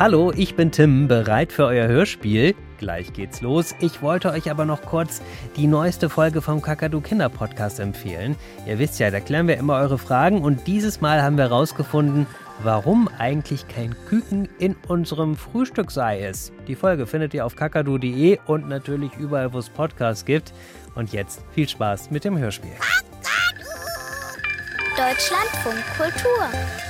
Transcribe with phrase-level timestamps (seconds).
[0.00, 2.54] Hallo, ich bin Tim, bereit für euer Hörspiel.
[2.78, 3.74] Gleich geht's los.
[3.80, 5.20] Ich wollte euch aber noch kurz
[5.56, 8.34] die neueste Folge vom Kakadu Kinder Podcast empfehlen.
[8.66, 12.26] Ihr wisst ja, da klären wir immer eure Fragen und dieses Mal haben wir herausgefunden,
[12.62, 16.54] warum eigentlich kein Küken in unserem Frühstücksei ist.
[16.66, 20.54] Die Folge findet ihr auf kakadu.de und natürlich überall, wo es Podcasts gibt.
[20.94, 22.72] Und jetzt viel Spaß mit dem Hörspiel.
[24.96, 26.46] Deutschlandfunk Kultur.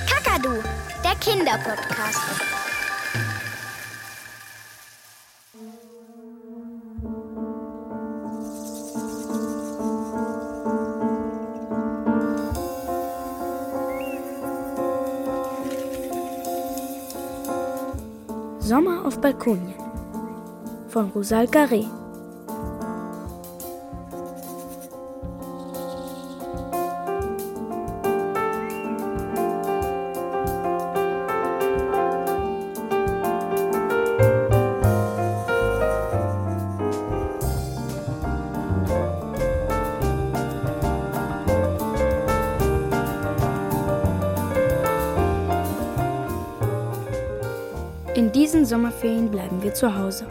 [0.07, 0.63] Kakadu,
[1.03, 2.70] der Kinderpodcast.
[18.71, 19.73] Sommer auf Balkonien
[20.87, 22.00] von Rosal Garé.
[49.81, 50.27] Zu Hause.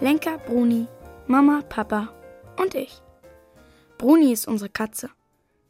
[0.00, 0.88] Lenka, Bruni,
[1.28, 2.12] Mama, Papa
[2.58, 3.00] und ich.
[3.96, 5.08] Bruni ist unsere Katze.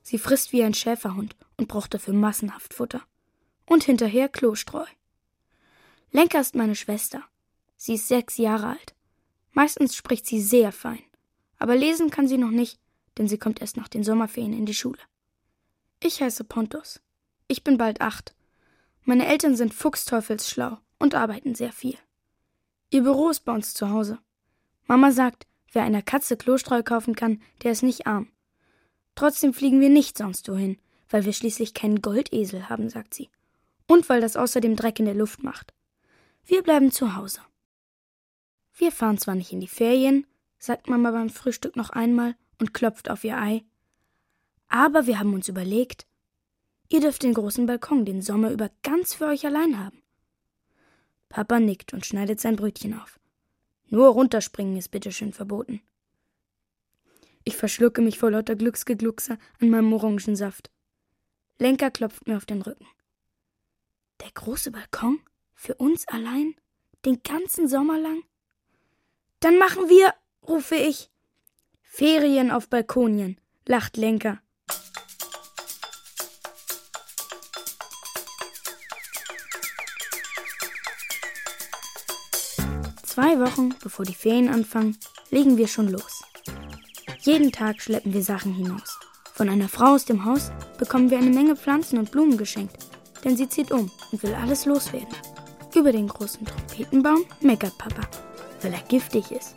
[0.02, 3.02] Sie frisst wie ein Schäferhund und braucht dafür massenhaft Futter.
[3.66, 4.86] Und hinterher Klostreu.
[6.10, 7.22] Lenka ist meine Schwester.
[7.76, 8.94] Sie ist sechs Jahre alt.
[9.50, 11.02] Meistens spricht sie sehr fein.
[11.58, 12.80] Aber lesen kann sie noch nicht,
[13.18, 15.00] denn sie kommt erst nach den Sommerferien in die Schule.
[16.00, 17.02] Ich heiße Pontus.
[17.46, 18.34] Ich bin bald acht
[19.04, 21.98] meine Eltern sind fuchsteufelsschlau und arbeiten sehr viel.
[22.92, 24.18] Ihr Büro ist bei uns zu Hause.
[24.86, 28.30] Mama sagt, wer einer Katze Klostreu kaufen kann, der ist nicht arm.
[29.14, 33.30] Trotzdem fliegen wir nicht sonst wohin, weil wir schließlich keinen Goldesel haben, sagt sie.
[33.86, 35.72] Und weil das außerdem Dreck in der Luft macht.
[36.44, 37.40] Wir bleiben zu Hause.
[38.76, 40.26] Wir fahren zwar nicht in die Ferien,
[40.58, 43.64] sagt Mama beim Frühstück noch einmal und klopft auf ihr Ei,
[44.68, 46.06] aber wir haben uns überlegt,
[46.90, 50.01] Ihr dürft den großen Balkon den Sommer über ganz für euch allein haben.
[51.32, 53.18] Papa nickt und schneidet sein Brötchen auf.
[53.88, 55.80] Nur runterspringen ist bitteschön verboten.
[57.44, 60.70] Ich verschlucke mich vor lauter Glücksgegluckse an meinem Orangensaft.
[61.58, 62.86] Lenker klopft mir auf den Rücken.
[64.20, 65.20] Der große Balkon?
[65.54, 66.54] Für uns allein?
[67.06, 68.22] Den ganzen Sommer lang?
[69.40, 70.12] Dann machen wir,
[70.46, 71.10] rufe ich.
[71.80, 74.42] Ferien auf Balkonien, lacht Lenker.
[83.12, 84.96] Zwei Wochen bevor die Ferien anfangen,
[85.28, 86.22] legen wir schon los.
[87.20, 88.98] Jeden Tag schleppen wir Sachen hinaus.
[89.34, 92.74] Von einer Frau aus dem Haus bekommen wir eine Menge Pflanzen und Blumen geschenkt,
[93.22, 95.14] denn sie zieht um und will alles loswerden.
[95.74, 98.00] Über den großen Trompetenbaum meckert Papa,
[98.62, 99.56] weil er giftig ist.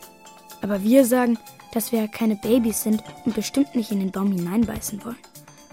[0.61, 1.39] Aber wir sagen,
[1.73, 5.15] dass wir ja keine Babys sind und bestimmt nicht in den Baum hineinbeißen wollen,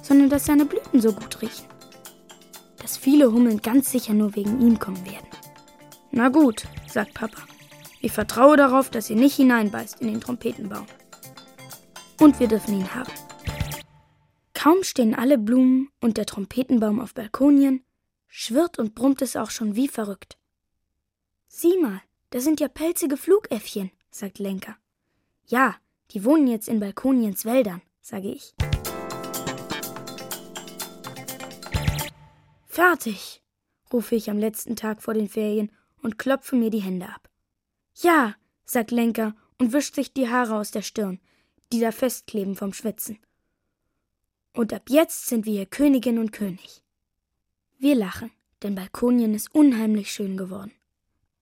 [0.03, 1.66] sondern dass seine Blüten so gut riechen.
[2.81, 5.26] Dass viele Hummeln ganz sicher nur wegen ihm kommen werden.
[6.12, 7.42] Na gut, sagt Papa.
[8.04, 10.86] Ich vertraue darauf, dass ihr nicht hineinbeißt in den Trompetenbaum.
[12.20, 13.12] Und wir dürfen ihn haben.
[14.54, 17.84] Kaum stehen alle Blumen und der Trompetenbaum auf Balkonien,
[18.26, 20.36] schwirrt und brummt es auch schon wie verrückt.
[21.46, 24.76] Sieh mal, da sind ja pelzige Flugäffchen, sagt Lenker.
[25.46, 25.76] Ja,
[26.10, 28.54] die wohnen jetzt in Balkoniens Wäldern, sage ich.
[32.66, 33.42] Fertig,
[33.92, 35.70] rufe ich am letzten Tag vor den Ferien
[36.02, 37.31] und klopfe mir die Hände ab.
[38.02, 41.20] Ja, sagt Lenker und wischt sich die Haare aus der Stirn,
[41.72, 43.20] die da festkleben vom Schwitzen.
[44.54, 46.82] Und ab jetzt sind wir hier Königin und König.
[47.78, 50.72] Wir lachen, denn Balkonien ist unheimlich schön geworden.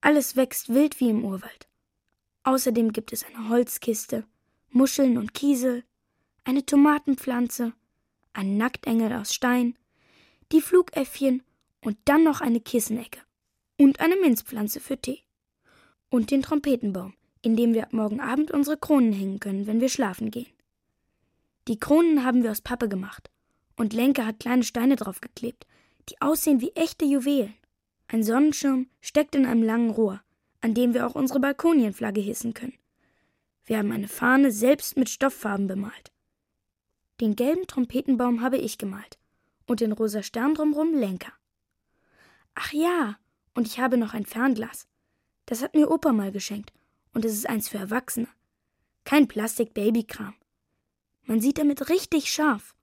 [0.01, 1.67] Alles wächst wild wie im Urwald.
[2.43, 4.25] Außerdem gibt es eine Holzkiste,
[4.69, 5.83] Muscheln und Kiesel,
[6.43, 7.73] eine Tomatenpflanze,
[8.33, 9.75] einen Nacktengel aus Stein,
[10.51, 11.41] die Flugäffchen
[11.81, 13.21] und dann noch eine Kissenecke
[13.79, 15.23] und eine Minzpflanze für Tee
[16.11, 19.89] und den Trompetenbaum, in dem wir ab morgen Abend unsere Kronen hängen können, wenn wir
[19.89, 20.53] schlafen gehen.
[21.67, 23.31] Die Kronen haben wir aus Pappe gemacht
[23.77, 25.65] und Lenke hat kleine Steine draufgeklebt,
[26.09, 27.55] die aussehen wie echte Juwelen.
[28.07, 30.21] Ein Sonnenschirm steckt in einem langen Rohr,
[30.59, 32.77] an dem wir auch unsere Balkonienflagge hissen können.
[33.63, 36.11] Wir haben eine Fahne selbst mit Stofffarben bemalt.
[37.21, 39.17] Den gelben Trompetenbaum habe ich gemalt
[39.65, 41.31] und den rosa Stern drumrum Lenker.
[42.53, 43.17] Ach ja,
[43.53, 44.87] und ich habe noch ein Fernglas.
[45.45, 46.71] Das hat mir Opa mal geschenkt.
[47.13, 48.27] Und es ist eins für Erwachsene.
[49.03, 50.35] Kein Plastik-Baby-Kram.
[51.23, 52.75] Man sieht damit richtig scharf.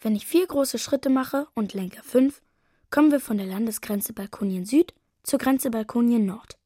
[0.00, 2.42] Wenn ich vier große Schritte mache und Lenker fünf,
[2.90, 4.92] kommen wir von der Landesgrenze Balkonien Süd
[5.24, 6.58] zur Grenze Balkonien Nord.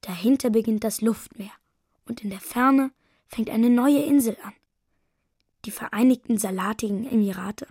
[0.00, 1.52] Dahinter beginnt das Luftmeer
[2.06, 2.90] und in der Ferne
[3.28, 4.54] fängt eine neue Insel an.
[5.64, 7.68] Die Vereinigten Salatigen Emirate.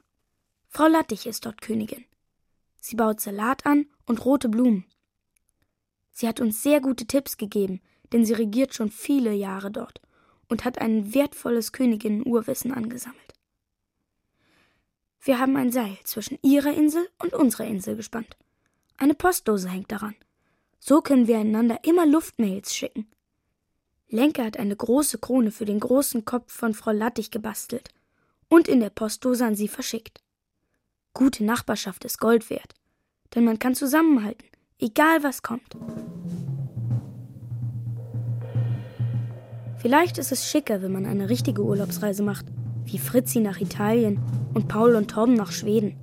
[0.69, 2.05] Frau Lattich ist dort Königin.
[2.79, 4.85] Sie baut Salat an und rote Blumen.
[6.11, 7.81] Sie hat uns sehr gute Tipps gegeben,
[8.13, 10.01] denn sie regiert schon viele Jahre dort
[10.47, 13.33] und hat ein wertvolles Königinnen-Urwissen angesammelt.
[15.21, 18.37] Wir haben ein Seil zwischen ihrer Insel und unserer Insel gespannt.
[18.97, 20.15] Eine Postdose hängt daran.
[20.79, 23.07] So können wir einander immer Luftmails schicken.
[24.09, 27.89] Lenke hat eine große Krone für den großen Kopf von Frau Lattich gebastelt
[28.49, 30.21] und in der Postdose an sie verschickt.
[31.13, 32.73] Gute Nachbarschaft ist Gold wert,
[33.33, 34.47] denn man kann zusammenhalten,
[34.79, 35.77] egal was kommt.
[39.77, 42.45] Vielleicht ist es schicker, wenn man eine richtige Urlaubsreise macht,
[42.85, 44.21] wie Fritzi nach Italien
[44.53, 45.95] und Paul und Torben nach Schweden.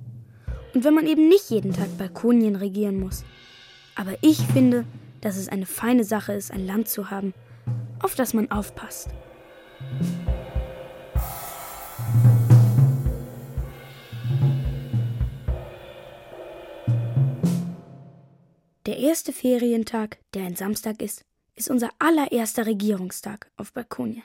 [0.78, 3.24] Und wenn man eben nicht jeden Tag Balkonien regieren muss.
[3.96, 4.84] Aber ich finde,
[5.20, 7.34] dass es eine feine Sache ist, ein Land zu haben,
[8.00, 9.08] auf das man aufpasst.
[18.86, 21.24] Der erste Ferientag, der ein Samstag ist,
[21.56, 24.22] ist unser allererster Regierungstag auf Balkonien.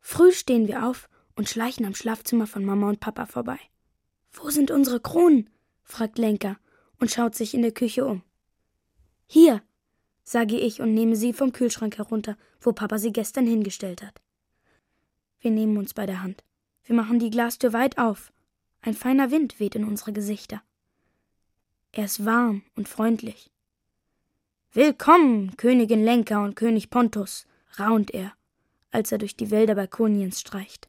[0.00, 3.60] Früh stehen wir auf und schleichen am Schlafzimmer von Mama und Papa vorbei.
[4.34, 5.48] Wo sind unsere Kronen?
[5.84, 6.58] fragt Lenka
[6.98, 8.22] und schaut sich in der Küche um.
[9.26, 9.62] Hier,
[10.24, 14.20] sage ich und nehme sie vom Kühlschrank herunter, wo Papa sie gestern hingestellt hat.
[15.40, 16.42] Wir nehmen uns bei der Hand.
[16.84, 18.32] Wir machen die Glastür weit auf.
[18.80, 20.62] Ein feiner Wind weht in unsere Gesichter.
[21.92, 23.50] Er ist warm und freundlich.
[24.72, 27.46] Willkommen, Königin Lenka und König Pontus,
[27.78, 28.32] raunt er,
[28.90, 30.88] als er durch die Wälder Balkoniens streicht.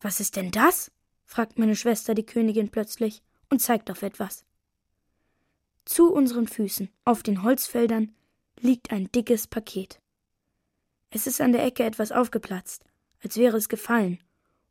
[0.00, 0.90] Was ist denn das?
[1.24, 4.44] Fragt meine Schwester die Königin plötzlich und zeigt auf etwas.
[5.84, 8.14] Zu unseren Füßen, auf den Holzfeldern,
[8.60, 10.00] liegt ein dickes Paket.
[11.10, 12.84] Es ist an der Ecke etwas aufgeplatzt,
[13.22, 14.18] als wäre es gefallen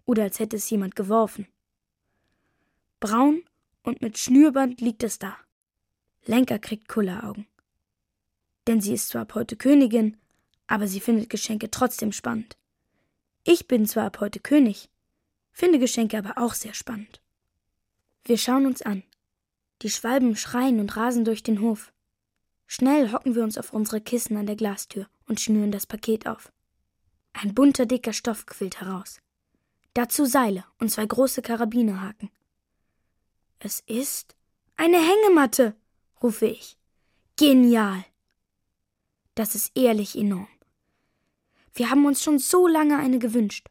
[0.06, 1.48] oder als hätte es jemand geworfen.
[3.00, 3.44] Braun
[3.84, 5.38] und mit Schnürband liegt es da.
[6.26, 7.48] Lenker kriegt Kulleraugen.
[8.68, 10.18] Denn sie ist zwar ab heute Königin,
[10.68, 12.58] aber sie findet Geschenke trotzdem spannend.
[13.44, 14.90] Ich bin zwar ab heute König,
[15.54, 17.22] finde Geschenke aber auch sehr spannend.
[18.26, 19.04] Wir schauen uns an.
[19.82, 21.94] Die Schwalben schreien und rasen durch den Hof.
[22.68, 26.52] Schnell hocken wir uns auf unsere Kissen an der Glastür und schnüren das Paket auf.
[27.34, 29.20] Ein bunter, dicker Stoff quillt heraus.
[29.94, 32.32] Dazu Seile und zwei große Karabinerhaken.
[33.60, 34.36] Es ist
[34.76, 35.76] eine Hängematte,
[36.22, 36.78] rufe ich.
[37.36, 38.04] Genial.
[39.36, 40.48] Das ist ehrlich enorm.
[41.74, 43.68] Wir haben uns schon so lange eine gewünscht.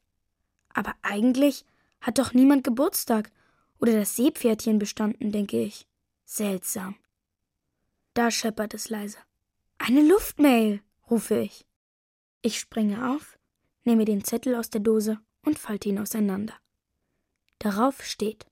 [0.75, 1.65] Aber eigentlich
[2.03, 3.31] hat doch niemand Geburtstag
[3.79, 5.87] oder das Seepferdchen bestanden, denke ich.
[6.25, 6.97] Seltsam.
[8.15, 9.19] Da scheppert es leise.
[9.79, 11.67] Eine Luftmail, rufe ich.
[12.43, 13.39] Ich springe auf,
[13.85, 16.55] nehme den Zettel aus der Dose und falte ihn auseinander.
[17.59, 18.47] Darauf steht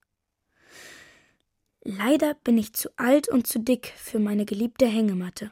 [1.83, 5.51] Leider bin ich zu alt und zu dick für meine geliebte Hängematte.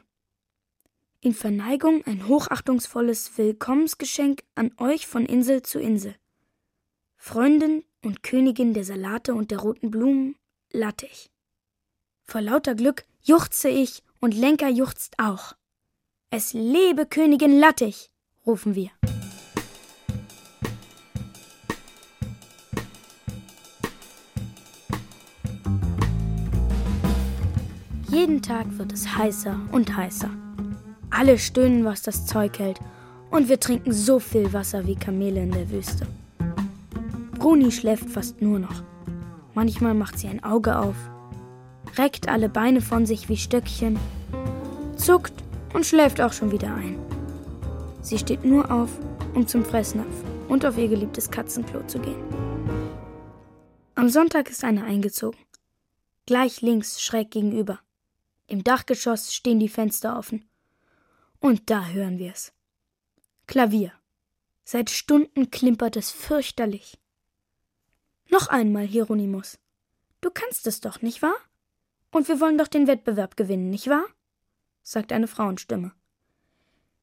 [1.20, 6.14] In Verneigung ein hochachtungsvolles Willkommensgeschenk an euch von Insel zu Insel.
[7.16, 10.36] Freundin und Königin der Salate und der roten Blumen,
[10.72, 11.30] Lattich.
[12.22, 15.54] Vor lauter Glück juchze ich und Lenker juchzt auch.
[16.30, 18.10] Es lebe Königin Lattich,
[18.46, 18.90] rufen wir.
[28.08, 30.30] Jeden Tag wird es heißer und heißer.
[31.10, 32.78] Alle stöhnen, was das Zeug hält,
[33.30, 36.06] und wir trinken so viel Wasser wie Kamele in der Wüste.
[37.40, 38.84] Bruni schläft fast nur noch.
[39.54, 40.94] Manchmal macht sie ein Auge auf
[41.98, 43.98] reckt alle Beine von sich wie Stöckchen,
[44.96, 45.32] zuckt
[45.72, 46.98] und schläft auch schon wieder ein.
[48.02, 48.90] Sie steht nur auf,
[49.34, 52.22] um zum Fressnapf und auf ihr geliebtes Katzenklo zu gehen.
[53.94, 55.38] Am Sonntag ist einer eingezogen.
[56.26, 57.80] Gleich links, schräg gegenüber.
[58.46, 60.48] Im Dachgeschoss stehen die Fenster offen.
[61.38, 62.52] Und da hören wir es.
[63.46, 63.92] Klavier.
[64.64, 66.99] Seit Stunden klimpert es fürchterlich.
[68.30, 69.58] Noch einmal, Hieronymus.
[70.20, 71.36] Du kannst es doch, nicht wahr?
[72.12, 74.04] Und wir wollen doch den Wettbewerb gewinnen, nicht wahr?
[74.82, 75.92] sagt eine Frauenstimme.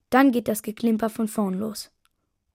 [0.10, 1.91] Dann geht das Geklimper von vorn los.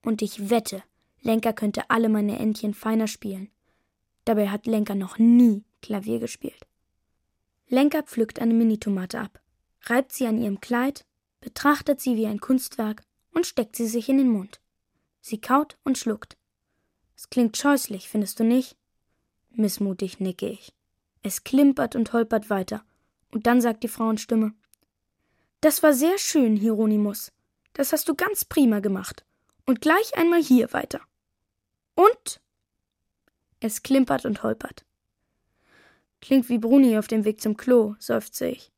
[0.01, 0.83] Und ich wette,
[1.21, 3.49] Lenker könnte alle meine Entchen feiner spielen.
[4.25, 6.67] Dabei hat Lenker noch nie Klavier gespielt.
[7.67, 9.41] Lenker pflückt eine Minitomate ab,
[9.83, 11.05] reibt sie an ihrem Kleid,
[11.41, 14.61] betrachtet sie wie ein Kunstwerk und steckt sie sich in den Mund.
[15.21, 16.37] Sie kaut und schluckt.
[17.23, 18.75] Es klingt scheußlich, findest du nicht?
[19.49, 20.73] Missmutig nicke ich.
[21.21, 22.83] Es klimpert und holpert weiter.
[23.31, 24.53] Und dann sagt die Frauenstimme:
[25.61, 27.31] Das war sehr schön, Hieronymus.
[27.71, 29.23] Das hast du ganz prima gemacht.
[29.65, 30.99] Und gleich einmal hier weiter.
[31.95, 32.41] Und?
[33.61, 34.83] Es klimpert und holpert.
[36.19, 38.73] Klingt wie Bruni auf dem Weg zum Klo, seufze ich.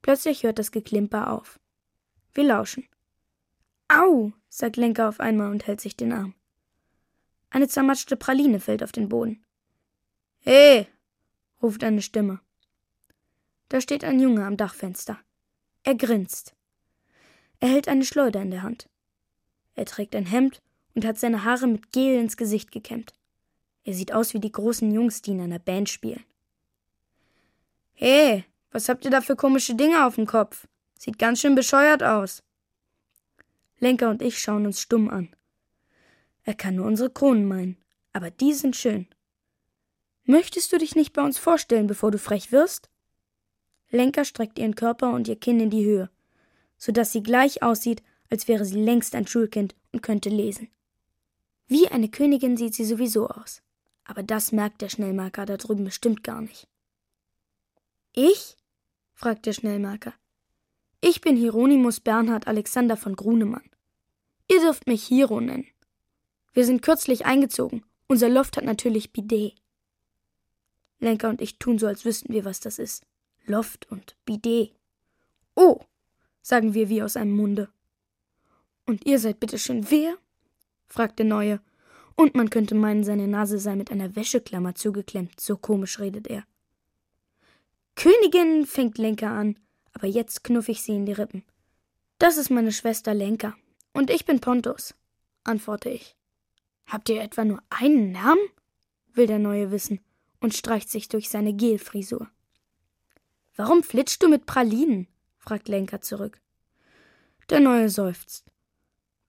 [0.00, 1.58] Plötzlich hört das Geklimper auf.
[2.34, 2.86] Wir lauschen.
[3.88, 6.34] Au, sagt Lenker auf einmal und hält sich den Arm.
[7.54, 9.44] Eine zermatschte Praline fällt auf den Boden.
[10.40, 10.88] He!
[11.62, 12.40] ruft eine Stimme.
[13.68, 15.20] Da steht ein Junge am Dachfenster.
[15.84, 16.52] Er grinst.
[17.60, 18.88] Er hält eine Schleuder in der Hand.
[19.76, 20.62] Er trägt ein Hemd
[20.96, 23.12] und hat seine Haare mit Gel ins Gesicht gekämmt.
[23.84, 26.24] Er sieht aus wie die großen Jungs, die in einer Band spielen.
[27.92, 28.42] He,
[28.72, 30.66] was habt ihr da für komische Dinge auf dem Kopf?
[30.98, 32.42] Sieht ganz schön bescheuert aus.
[33.78, 35.32] Lenker und ich schauen uns stumm an.
[36.44, 37.76] Er kann nur unsere Kronen meinen,
[38.12, 39.08] aber die sind schön.
[40.24, 42.90] Möchtest du dich nicht bei uns vorstellen, bevor du frech wirst?
[43.90, 46.10] Lenker streckt ihren Körper und ihr Kinn in die Höhe,
[46.76, 50.68] so dass sie gleich aussieht, als wäre sie längst ein Schulkind und könnte lesen.
[51.66, 53.62] Wie eine Königin sieht sie sowieso aus,
[54.04, 56.68] aber das merkt der Schnellmarker da drüben bestimmt gar nicht.
[58.12, 58.56] Ich?
[59.12, 60.14] fragt der Schnellmarker.
[61.00, 63.70] Ich bin Hieronymus Bernhard Alexander von Grunemann.
[64.50, 65.66] Ihr dürft mich Hiro nennen.
[66.54, 67.84] Wir sind kürzlich eingezogen.
[68.06, 69.54] Unser Loft hat natürlich Bidet.
[71.00, 73.04] Lenker und ich tun so, als wüssten wir, was das ist.
[73.44, 74.72] Loft und Bidet.
[75.56, 75.80] Oh,
[76.42, 77.68] sagen wir wie aus einem Munde.
[78.86, 80.16] Und ihr seid bitte schön wer?
[80.86, 81.60] fragt der Neue.
[82.16, 86.44] Und man könnte meinen, seine Nase sei mit einer Wäscheklammer zugeklemmt, so komisch redet er.
[87.96, 89.58] Königin, fängt Lenker an,
[89.92, 91.44] aber jetzt knuff ich sie in die Rippen.
[92.18, 93.56] Das ist meine Schwester Lenker.
[93.92, 94.94] Und ich bin Pontus,
[95.42, 96.16] antworte ich.
[96.86, 98.46] Habt ihr etwa nur einen Namen?
[99.12, 100.00] will der Neue wissen
[100.40, 102.28] und streicht sich durch seine Gelfrisur.
[103.56, 105.06] Warum flitschst du mit Pralinen?
[105.38, 106.40] fragt Lenker zurück.
[107.50, 108.44] Der Neue seufzt.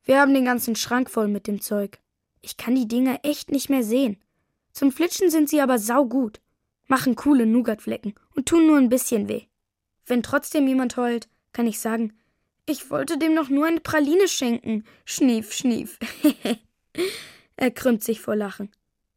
[0.04, 2.00] Wir haben den ganzen Schrank voll mit dem Zeug.
[2.42, 4.18] Ich kann die Dinger echt nicht mehr sehen.
[4.72, 6.42] Zum Flitschen sind sie aber saugut,
[6.88, 9.44] machen coole Nougatflecken und tun nur ein bisschen weh.
[10.06, 12.14] Wenn trotzdem jemand heult, kann ich sagen,
[12.68, 14.84] ich wollte dem noch nur eine Praline schenken.
[15.06, 15.98] Schnief, schnief.
[17.58, 18.72] er krümmt sich vor Lachen.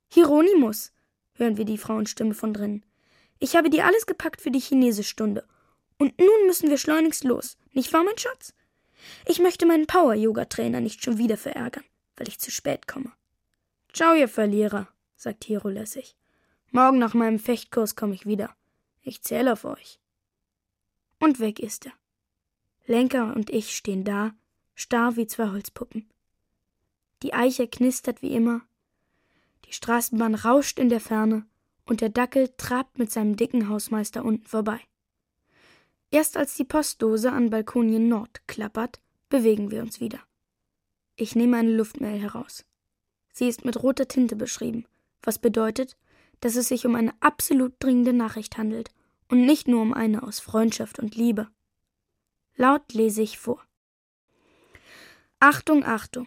[0.09, 0.93] Hieronymus,
[1.35, 2.85] hören wir die Frauenstimme von drinnen.
[3.39, 5.47] Ich habe dir alles gepackt für die Chinesestunde.
[5.99, 8.55] Und nun müssen wir schleunigst los, nicht wahr, mein Schatz?
[9.27, 11.85] Ich möchte meinen Power-Yoga-Trainer nicht schon wieder verärgern,
[12.17, 13.13] weil ich zu spät komme.
[13.93, 16.17] Ciao, ihr Verlierer, sagt Hiro lässig.
[16.71, 18.55] Morgen nach meinem Fechtkurs komme ich wieder.
[19.03, 20.01] Ich zähle auf euch.
[21.19, 21.93] Und weg ist er.
[22.87, 24.35] Lenker und ich stehen da,
[24.75, 26.09] starr wie zwei Holzpuppen.
[27.23, 28.63] Die Eiche knistert wie immer,
[29.65, 31.47] die Straßenbahn rauscht in der Ferne
[31.85, 34.81] und der Dackel trabt mit seinem dicken Hausmeister unten vorbei.
[36.11, 40.21] Erst als die Postdose an Balkonien Nord klappert, bewegen wir uns wieder.
[41.17, 42.65] Ich nehme eine Luftmail heraus.
[43.33, 44.87] Sie ist mit roter Tinte beschrieben,
[45.23, 45.97] was bedeutet,
[46.41, 48.91] dass es sich um eine absolut dringende Nachricht handelt
[49.29, 51.49] und nicht nur um eine aus Freundschaft und Liebe.
[52.57, 53.63] Laut lese ich vor.
[55.41, 56.27] Achtung, Achtung.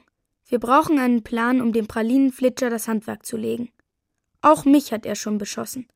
[0.51, 3.71] Wir brauchen einen Plan, um dem Pralinenflitscher das Handwerk zu legen.
[4.41, 5.87] Auch mich hat er schon beschossen.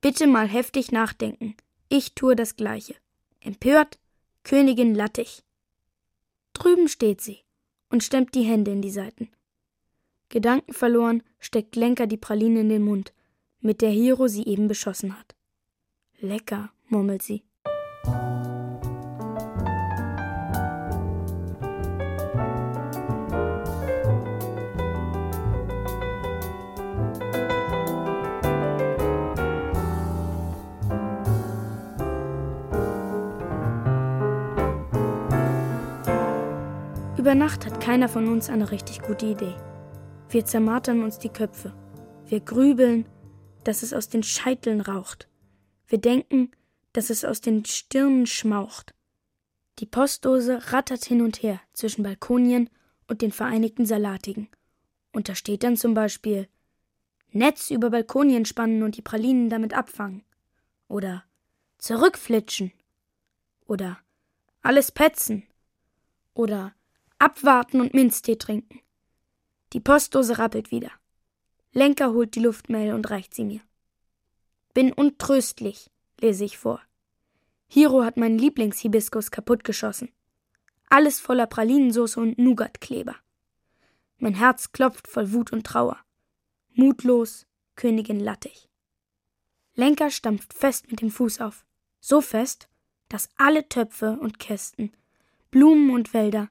[0.00, 1.54] Bitte mal heftig nachdenken.
[1.88, 2.96] Ich tue das Gleiche.
[3.38, 4.00] Empört,
[4.42, 5.44] Königin Lattich.
[6.54, 7.38] Drüben steht sie
[7.88, 9.30] und stemmt die Hände in die Seiten.
[10.28, 13.12] Gedankenverloren steckt Lenker die Praline in den Mund,
[13.60, 15.36] mit der Hiro sie eben beschossen hat.
[16.18, 17.44] Lecker, murmelt sie.
[37.24, 39.54] Über Nacht hat keiner von uns eine richtig gute Idee.
[40.28, 41.72] Wir zermartern uns die Köpfe.
[42.26, 43.08] Wir grübeln,
[43.64, 45.26] dass es aus den Scheiteln raucht.
[45.86, 46.50] Wir denken,
[46.92, 48.94] dass es aus den Stirnen schmaucht.
[49.78, 52.68] Die Postdose rattert hin und her zwischen Balkonien
[53.08, 54.50] und den Vereinigten Salatigen.
[55.10, 56.46] Und da steht dann zum Beispiel
[57.30, 60.24] Netz über Balkonien spannen und die Pralinen damit abfangen.
[60.88, 61.24] Oder
[61.78, 62.72] zurückflitschen.
[63.64, 63.98] Oder
[64.60, 65.44] alles petzen.
[66.34, 66.74] Oder
[67.18, 68.80] Abwarten und Minztee trinken.
[69.72, 70.90] Die Postdose rappelt wieder.
[71.72, 73.60] Lenker holt die Luftmail und reicht sie mir.
[74.72, 75.90] Bin untröstlich,
[76.20, 76.80] lese ich vor.
[77.66, 80.10] Hiro hat meinen Lieblingshibiskus kaputtgeschossen.
[80.88, 83.16] Alles voller Pralinensauce und Nougatkleber.
[84.18, 85.98] Mein Herz klopft voll Wut und Trauer.
[86.72, 88.68] Mutlos, Königin Lattich.
[89.74, 91.64] Lenker stampft fest mit dem Fuß auf.
[92.00, 92.68] So fest,
[93.08, 94.92] dass alle Töpfe und Kästen,
[95.50, 96.48] Blumen und Wälder,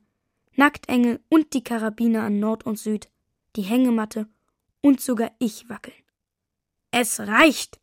[0.56, 3.10] Nacktengel und die Karabiner an Nord und Süd,
[3.56, 4.28] die Hängematte
[4.82, 5.96] und sogar ich wackeln.
[6.92, 7.80] Es reicht!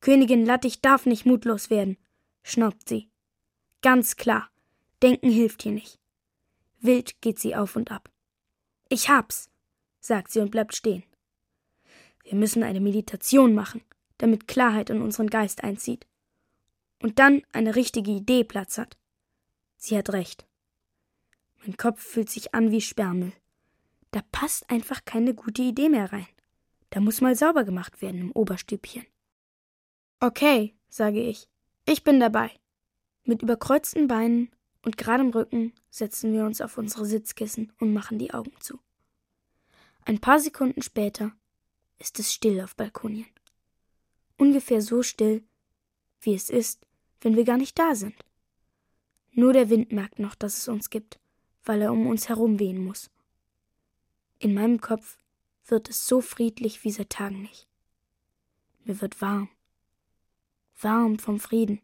[0.00, 1.96] Königin Lattich darf nicht mutlos werden,
[2.42, 3.10] schnaubt sie.
[3.82, 4.48] Ganz klar,
[5.02, 5.98] denken hilft hier nicht.
[6.80, 8.10] Wild geht sie auf und ab.
[8.88, 9.50] Ich hab's,
[10.00, 11.02] sagt sie und bleibt stehen.
[12.22, 13.82] Wir müssen eine Meditation machen,
[14.18, 16.06] damit Klarheit in unseren Geist einzieht.
[17.00, 18.96] Und dann eine richtige Idee Platz hat.
[19.76, 20.47] Sie hat recht.
[21.64, 23.32] Mein Kopf fühlt sich an wie Sperrmüll.
[24.10, 26.26] Da passt einfach keine gute Idee mehr rein.
[26.90, 29.06] Da muss mal sauber gemacht werden im Oberstübchen.
[30.20, 31.48] Okay, sage ich.
[31.84, 32.50] Ich bin dabei.
[33.24, 34.50] Mit überkreuzten Beinen
[34.82, 38.78] und geradem Rücken setzen wir uns auf unsere Sitzkissen und machen die Augen zu.
[40.04, 41.32] Ein paar Sekunden später
[41.98, 43.26] ist es still auf Balkonien.
[44.38, 45.42] Ungefähr so still,
[46.20, 46.86] wie es ist,
[47.20, 48.14] wenn wir gar nicht da sind.
[49.32, 51.18] Nur der Wind merkt noch, dass es uns gibt,
[51.68, 53.10] weil er um uns herum wehen muss.
[54.38, 55.18] In meinem Kopf
[55.66, 57.68] wird es so friedlich wie seit Tagen nicht.
[58.84, 59.50] Mir wird warm.
[60.80, 61.82] Warm vom Frieden.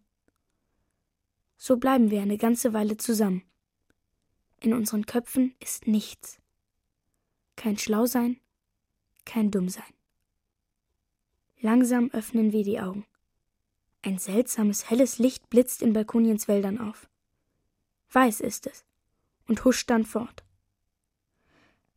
[1.58, 3.42] So bleiben wir eine ganze Weile zusammen.
[4.58, 6.40] In unseren Köpfen ist nichts.
[7.54, 8.40] Kein Schlausein,
[9.26, 9.92] kein Dummsein.
[11.60, 13.04] Langsam öffnen wir die Augen.
[14.00, 17.06] Ein seltsames helles Licht blitzt in Balkoniens Wäldern auf.
[18.10, 18.84] Weiß ist es
[19.46, 20.44] und huscht dann fort.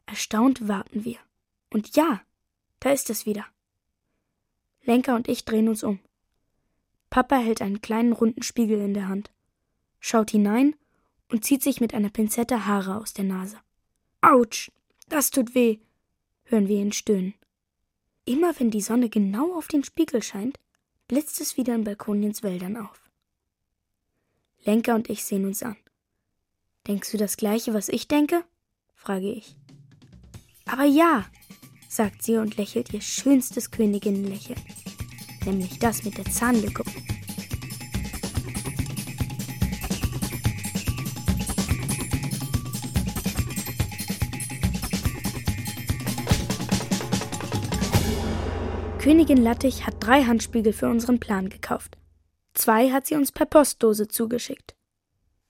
[0.06, 1.18] Erstaunt warten wir.
[1.70, 2.22] Und ja,
[2.80, 3.46] da ist es wieder.
[4.84, 6.00] Lenker und ich drehen uns um.
[7.10, 9.32] Papa hält einen kleinen runden Spiegel in der Hand,
[10.00, 10.76] schaut hinein
[11.30, 13.60] und zieht sich mit einer Pinzette Haare aus der Nase.
[14.22, 14.72] Autsch,
[15.10, 15.80] das tut weh,
[16.44, 17.34] hören wir ihn stöhnen.
[18.26, 20.60] Immer wenn die Sonne genau auf den Spiegel scheint,
[21.08, 23.10] blitzt es wieder in Balkoniens Wäldern auf.
[24.64, 25.78] Lenker und ich sehen uns an.
[26.88, 28.44] Denkst du das gleiche, was ich denke?
[28.96, 29.56] frage ich.
[30.66, 31.26] Aber ja,
[31.90, 34.60] sagt sie und lächelt ihr schönstes Königinnenlächeln,
[35.46, 36.84] nämlich das mit der Zahnlücke.
[49.00, 51.98] Königin Lattich hat drei Handspiegel für unseren Plan gekauft.
[52.54, 54.77] Zwei hat sie uns per Postdose zugeschickt.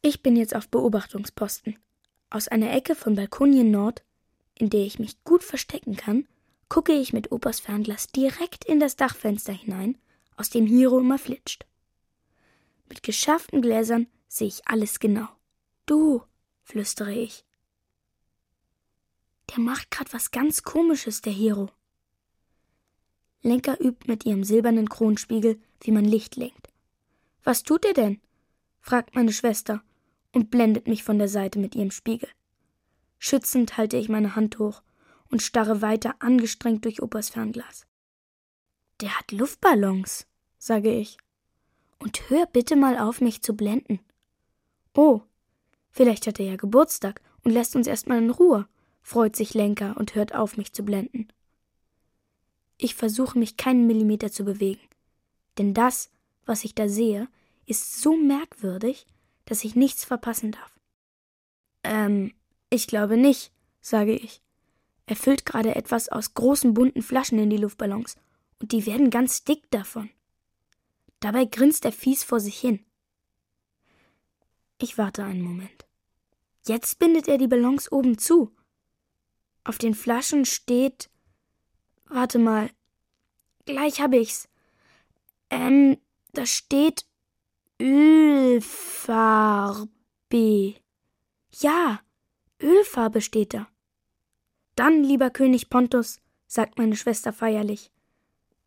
[0.09, 1.77] Ich bin jetzt auf Beobachtungsposten.
[2.29, 4.05] Aus einer Ecke von Balkonien Nord,
[4.55, 6.29] in der ich mich gut verstecken kann,
[6.69, 9.97] gucke ich mit Opas Fernglas direkt in das Dachfenster hinein,
[10.37, 11.65] aus dem Hiro immer flitscht.
[12.87, 15.27] Mit geschärften Gläsern sehe ich alles genau.
[15.85, 16.23] Du,
[16.63, 17.43] flüstere ich.
[19.49, 21.69] Der macht grad was ganz Komisches, der Hiro.
[23.41, 26.69] Lenker übt mit ihrem silbernen Kronspiegel, wie man Licht lenkt.
[27.43, 28.21] Was tut er denn?
[28.79, 29.83] fragt meine Schwester
[30.37, 32.29] und blendet mich von der Seite mit ihrem Spiegel.
[33.17, 34.83] Schützend halte ich meine Hand hoch
[35.31, 37.87] und starre weiter angestrengt durch Opas Fernglas.
[39.01, 40.27] Der hat Luftballons,
[40.59, 41.17] sage ich.
[41.97, 43.99] Und hör bitte mal auf, mich zu blenden.
[44.93, 45.21] Oh,
[45.89, 48.67] vielleicht hat er ja Geburtstag und lässt uns erstmal in Ruhe,
[49.01, 51.29] freut sich Lenker und hört auf, mich zu blenden.
[52.77, 54.87] Ich versuche mich keinen Millimeter zu bewegen,
[55.57, 56.11] denn das,
[56.45, 57.27] was ich da sehe,
[57.65, 59.07] ist so merkwürdig,
[59.47, 60.79] dass ich nichts verpassen darf.
[61.83, 62.33] Ähm,
[62.69, 64.41] ich glaube nicht, sage ich.
[65.07, 68.17] Er füllt gerade etwas aus großen bunten Flaschen in die Luftballons,
[68.59, 70.09] und die werden ganz dick davon.
[71.19, 72.85] Dabei grinst er fies vor sich hin.
[74.79, 75.87] Ich warte einen Moment.
[76.67, 78.53] Jetzt bindet er die Ballons oben zu.
[79.63, 81.09] Auf den Flaschen steht.
[82.05, 82.69] Warte mal.
[83.65, 84.49] Gleich hab ich's.
[85.49, 85.97] Ähm,
[86.33, 87.05] da steht
[87.79, 89.17] Ölfarbe.
[91.51, 92.01] Ja,
[92.61, 93.67] Ölfarbe steht da.
[94.75, 97.91] Dann, lieber König Pontus, sagt meine Schwester feierlich,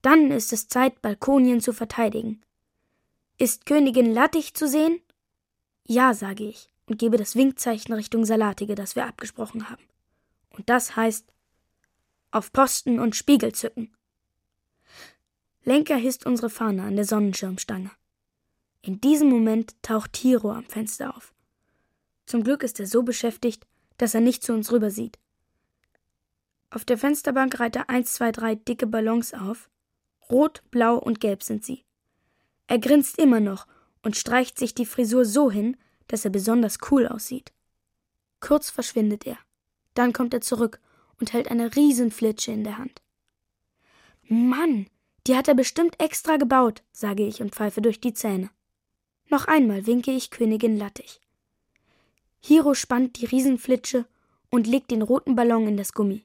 [0.02, 2.42] dann ist es Zeit, Balkonien zu verteidigen.
[3.38, 5.00] Ist Königin Lattich zu sehen?
[5.86, 9.82] Ja, sage ich und gebe das Winkzeichen Richtung Salatige, das wir abgesprochen haben.
[10.50, 11.32] Und das heißt
[12.32, 13.92] auf Posten und Spiegel zücken.
[15.64, 17.90] Lenker hisst unsere Fahne an der Sonnenschirmstange.
[18.82, 21.34] In diesem Moment taucht Tiro am Fenster auf.
[22.26, 23.66] Zum Glück ist er so beschäftigt,
[23.98, 25.18] dass er nicht zu uns rüber sieht.
[26.70, 29.68] Auf der Fensterbank reiht er eins, zwei, drei dicke Ballons auf.
[30.30, 31.84] Rot, blau und gelb sind sie.
[32.68, 33.66] Er grinst immer noch
[34.02, 37.52] und streicht sich die Frisur so hin, dass er besonders cool aussieht.
[38.38, 39.38] Kurz verschwindet er.
[39.94, 40.80] Dann kommt er zurück
[41.18, 43.02] und hält eine Riesenflitsche in der Hand.
[44.22, 44.86] Mann,
[45.26, 48.50] die hat er bestimmt extra gebaut, sage ich und pfeife durch die Zähne.
[49.30, 51.20] Noch einmal winke ich Königin Lattich.
[52.40, 54.06] Hiro spannt die Riesenflitsche
[54.50, 56.24] und legt den roten Ballon in das Gummi.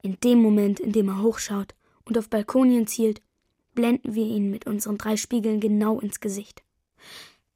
[0.00, 1.74] In dem Moment, in dem er hochschaut
[2.06, 3.20] und auf Balkonien zielt,
[3.74, 6.62] blenden wir ihn mit unseren drei Spiegeln genau ins Gesicht.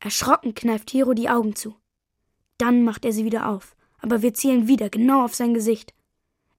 [0.00, 1.74] Erschrocken kneift Hiro die Augen zu.
[2.59, 5.94] Dann macht er sie wieder auf, aber wir zielen wieder genau auf sein Gesicht.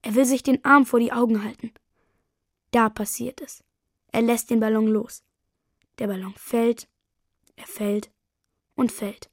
[0.01, 1.71] Er will sich den Arm vor die Augen halten.
[2.71, 3.63] Da passiert es.
[4.11, 5.23] Er lässt den Ballon los.
[5.99, 6.87] Der Ballon fällt,
[7.59, 8.09] er fällt
[8.75, 9.29] und fällt.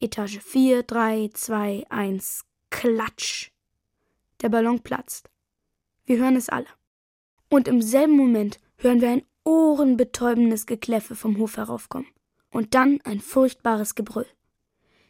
[0.00, 3.50] Etage 4, 3, 2, 1, Klatsch.
[4.40, 5.30] Der Ballon platzt.
[6.04, 6.68] Wir hören es alle.
[7.48, 12.08] Und im selben Moment hören wir ein ohrenbetäubendes Gekläffe vom Hof heraufkommen.
[12.50, 14.26] Und dann ein furchtbares Gebrüll.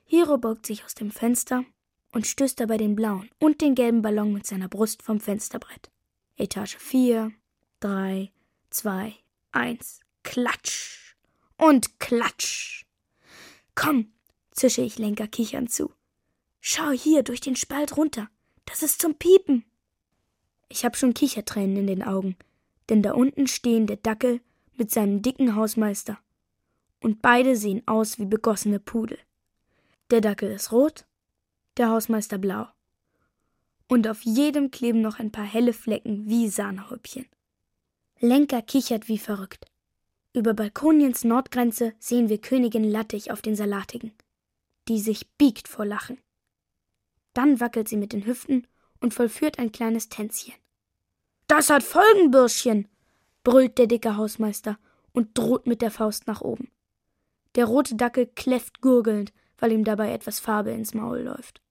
[0.04, 1.64] Hiro beugt sich aus dem Fenster
[2.12, 5.90] und stößt dabei den blauen und den gelben Ballon mit seiner Brust vom Fensterbrett.
[6.36, 7.32] Etage 4,
[7.80, 8.30] 3,
[8.70, 9.14] 2,
[9.52, 11.03] 1, Klatsch
[11.56, 12.84] und Klatsch.
[13.74, 14.12] Komm,
[14.50, 15.92] zische ich Lenker kichernd zu.
[16.60, 18.28] Schau hier durch den Spalt runter.
[18.64, 19.64] Das ist zum Piepen.
[20.68, 22.36] Ich hab schon Kichertränen in den Augen,
[22.88, 24.40] denn da unten stehen der Dackel
[24.76, 26.18] mit seinem dicken Hausmeister.
[27.00, 29.18] Und beide sehen aus wie begossene Pudel.
[30.10, 31.06] Der Dackel ist rot,
[31.76, 32.68] der Hausmeister blau.
[33.88, 37.26] Und auf jedem kleben noch ein paar helle Flecken wie Sahnehäubchen.
[38.20, 39.66] Lenker kichert wie verrückt.
[40.36, 44.12] Über Balkoniens Nordgrenze sehen wir Königin Lattich auf den Salatigen,
[44.88, 46.18] die sich biegt vor Lachen.
[47.34, 48.66] Dann wackelt sie mit den Hüften
[48.98, 50.54] und vollführt ein kleines Tänzchen.
[51.46, 52.88] Das hat Folgen, Bürschchen,
[53.44, 54.76] brüllt der dicke Hausmeister
[55.12, 56.68] und droht mit der Faust nach oben.
[57.54, 61.62] Der rote Dackel kläfft gurgelnd, weil ihm dabei etwas Farbe ins Maul läuft.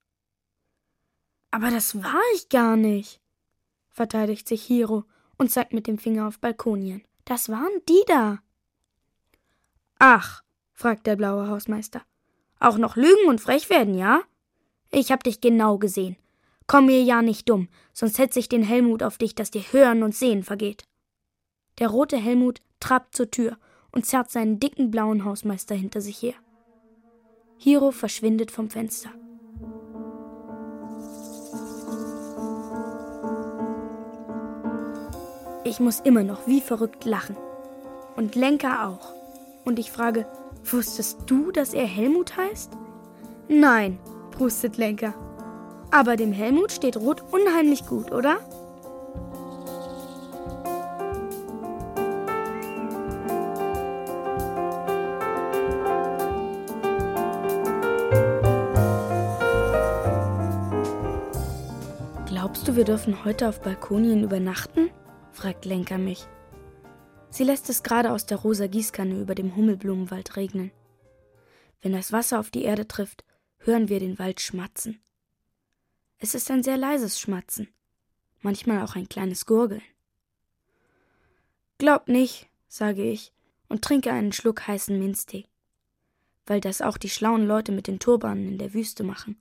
[1.52, 3.20] Aber das war ich gar nicht,
[3.92, 5.04] verteidigt sich Hiro
[5.38, 7.04] und zeigt mit dem Finger auf Balkonien.
[7.26, 8.40] Das waren die da.
[10.06, 12.02] Ach, fragt der blaue Hausmeister.
[12.60, 14.20] Auch noch lügen und frech werden, ja?
[14.92, 16.18] Ich hab dich genau gesehen.
[16.68, 20.04] Komm mir ja nicht dumm, sonst setz ich den Helmut auf dich, dass dir Hören
[20.04, 20.84] und Sehen vergeht.
[21.80, 23.58] Der rote Helmut trabt zur Tür
[23.94, 26.36] und zerrt seinen dicken blauen Hausmeister hinter sich her.
[27.58, 29.10] Hiro verschwindet vom Fenster.
[35.64, 37.38] Ich muss immer noch wie verrückt lachen.
[38.18, 39.23] Und Lenka auch.
[39.66, 40.26] Und ich frage,
[40.64, 42.72] wusstest du, dass er Helmut heißt?
[43.48, 44.00] Nein,
[44.32, 45.14] prustet Lenka.
[45.92, 48.38] Aber dem Helmut steht Rot unheimlich gut, oder?
[62.26, 64.90] Glaubst du, wir dürfen heute auf Balkonien übernachten?
[65.32, 66.28] fragt Lenka mich.
[67.34, 70.70] Sie lässt es gerade aus der rosa Gießkanne über dem Hummelblumenwald regnen.
[71.82, 73.26] Wenn das Wasser auf die Erde trifft,
[73.58, 75.02] hören wir den Wald schmatzen.
[76.20, 77.70] Es ist ein sehr leises Schmatzen,
[78.42, 79.82] manchmal auch ein kleines Gurgeln.
[81.80, 83.34] Glaub nicht, sage ich
[83.68, 85.48] und trinke einen Schluck heißen Minztee,
[86.46, 89.40] weil das auch die schlauen Leute mit den Turbanen in der Wüste machen.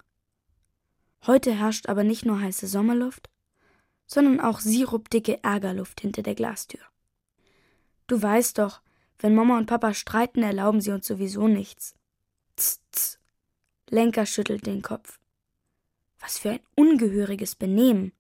[1.26, 3.28] Heute herrscht aber nicht nur heiße Sommerluft,
[4.06, 6.80] sondern auch sirupdicke Ärgerluft hinter der Glastür.
[8.12, 8.82] Du weißt doch,
[9.20, 11.94] wenn Mama und Papa streiten, erlauben sie uns sowieso nichts.
[12.56, 13.18] Tz, tz.
[13.88, 15.18] Lenker schüttelt den Kopf.
[16.20, 18.12] Was für ein ungehöriges Benehmen,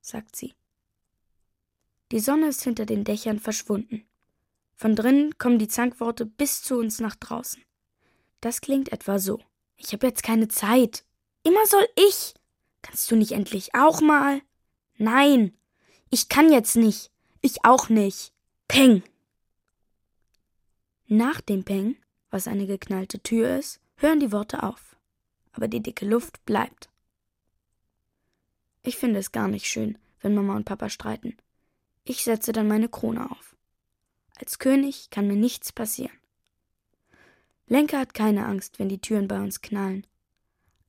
[0.00, 0.54] sagt sie.
[2.12, 4.04] Die Sonne ist hinter den Dächern verschwunden.
[4.76, 7.60] Von drinnen kommen die Zankworte bis zu uns nach draußen.
[8.40, 9.40] Das klingt etwa so.
[9.76, 11.04] Ich habe jetzt keine Zeit.
[11.42, 12.34] Immer soll ich.
[12.82, 14.42] Kannst du nicht endlich auch mal?
[14.96, 15.58] Nein.
[16.08, 17.10] Ich kann jetzt nicht.
[17.40, 18.32] Ich auch nicht.
[18.68, 19.02] Peng.
[21.12, 21.96] Nach dem Peng,
[22.30, 24.90] was eine geknallte Tür ist, hören die Worte auf
[25.52, 26.88] aber die dicke Luft bleibt.
[28.82, 31.36] Ich finde es gar nicht schön, wenn Mama und Papa streiten.
[32.04, 33.56] Ich setze dann meine Krone auf.
[34.38, 36.16] Als König kann mir nichts passieren.
[37.66, 40.06] Lenka hat keine Angst, wenn die Türen bei uns knallen.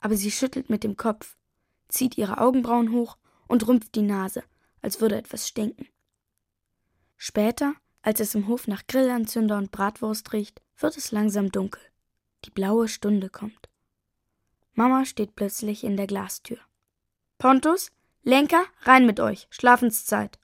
[0.00, 1.36] Aber sie schüttelt mit dem Kopf,
[1.88, 4.42] zieht ihre Augenbrauen hoch und rümpft die Nase,
[4.80, 5.86] als würde etwas stinken.
[7.16, 11.80] Später, als es im Hof nach Grillanzünder und Bratwurst riecht, wird es langsam dunkel.
[12.44, 13.68] Die blaue Stunde kommt.
[14.74, 16.58] Mama steht plötzlich in der Glastür.
[17.38, 17.92] Pontus,
[18.24, 19.46] Lenker, rein mit euch.
[19.50, 20.38] Schlafenszeit.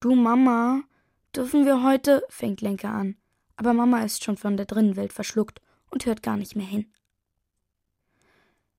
[0.00, 0.82] Du Mama,
[1.34, 2.24] dürfen wir heute?
[2.28, 3.16] fängt Lenker an.
[3.56, 6.92] Aber Mama ist schon von der Drinnenwelt verschluckt und hört gar nicht mehr hin.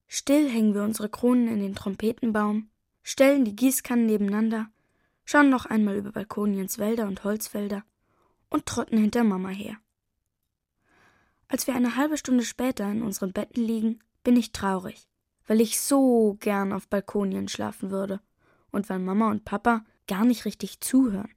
[0.06, 2.70] Still hängen wir unsere Kronen in den Trompetenbaum,
[3.02, 4.70] stellen die Gießkannen nebeneinander,
[5.24, 7.84] schauen noch einmal über Balkoniens Wälder und Holzfelder
[8.48, 9.76] und trotten hinter Mama her.
[11.48, 15.08] Als wir eine halbe Stunde später in unseren Betten liegen, bin ich traurig,
[15.46, 18.20] weil ich so gern auf Balkonien schlafen würde
[18.70, 21.34] und weil Mama und Papa gar nicht richtig zuhören.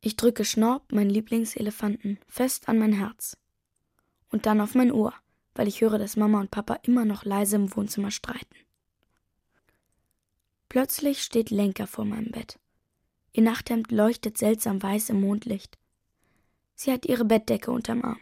[0.00, 3.36] Ich drücke Schnorp, mein Lieblingselefanten, fest an mein Herz
[4.30, 5.14] und dann auf mein Ohr,
[5.54, 8.56] weil ich höre, dass Mama und Papa immer noch leise im Wohnzimmer streiten.
[10.74, 12.58] Plötzlich steht Lenka vor meinem Bett.
[13.30, 15.78] Ihr Nachthemd leuchtet seltsam weiß im Mondlicht.
[16.74, 18.18] Sie hat ihre Bettdecke unterm Arm.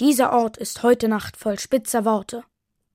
[0.00, 2.42] Dieser Ort ist heute Nacht voll spitzer Worte,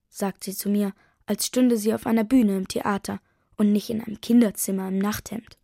[0.09, 0.91] sagt sie zu mir,
[1.25, 3.21] als stünde sie auf einer Bühne im Theater
[3.55, 5.57] und nicht in einem Kinderzimmer im Nachthemd.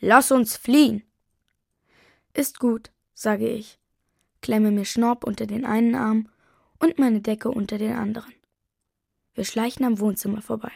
[0.00, 1.04] Lass uns fliehen.
[2.34, 3.78] Ist gut, sage ich,
[4.42, 6.28] klemme mir Schnorp unter den einen Arm
[6.80, 8.34] und meine Decke unter den anderen.
[9.34, 10.72] Wir schleichen am Wohnzimmer vorbei.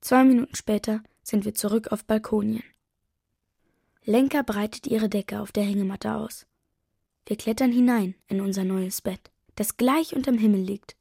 [0.00, 2.62] Zwei Minuten später sind wir zurück auf Balkonien.
[4.04, 6.46] Lenka breitet ihre Decke auf der Hängematte aus.
[7.26, 10.96] Wir klettern hinein in unser neues Bett, das gleich unterm Himmel liegt.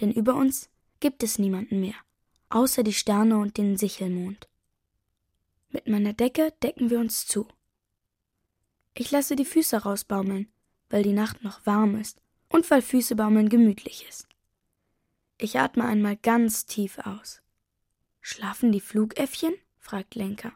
[0.00, 0.68] Denn über uns
[1.00, 1.94] gibt es niemanden mehr,
[2.50, 4.48] außer die Sterne und den Sichelmond.
[5.70, 7.48] Mit meiner Decke decken wir uns zu.
[8.94, 10.52] Ich lasse die Füße rausbaumeln,
[10.90, 14.28] weil die Nacht noch warm ist und weil Füßebaumeln gemütlich ist.
[15.38, 17.41] Ich atme einmal ganz tief aus.
[18.22, 19.52] Schlafen die Flugäffchen?
[19.78, 20.52] fragt Lenker.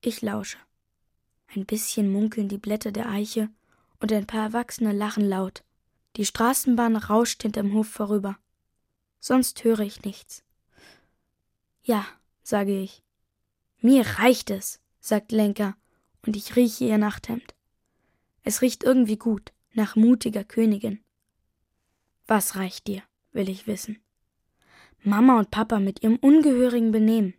[0.00, 0.56] Ich lausche.
[1.54, 3.50] Ein bisschen munkeln die Blätter der Eiche
[4.00, 5.62] und ein paar Erwachsene lachen laut.
[6.16, 8.38] Die Straßenbahn rauscht hinterm Hof vorüber.
[9.20, 10.42] Sonst höre ich nichts.
[11.82, 12.06] Ja,
[12.42, 13.02] sage ich.
[13.80, 15.76] Mir reicht es, sagt Lenker,
[16.22, 17.54] und ich rieche ihr Nachthemd.
[18.42, 21.04] Es riecht irgendwie gut, nach mutiger Königin.
[22.26, 23.02] Was reicht dir,
[23.32, 24.00] will ich wissen.
[25.06, 27.34] Mama und Papa mit ihrem ungehörigen Benehmen.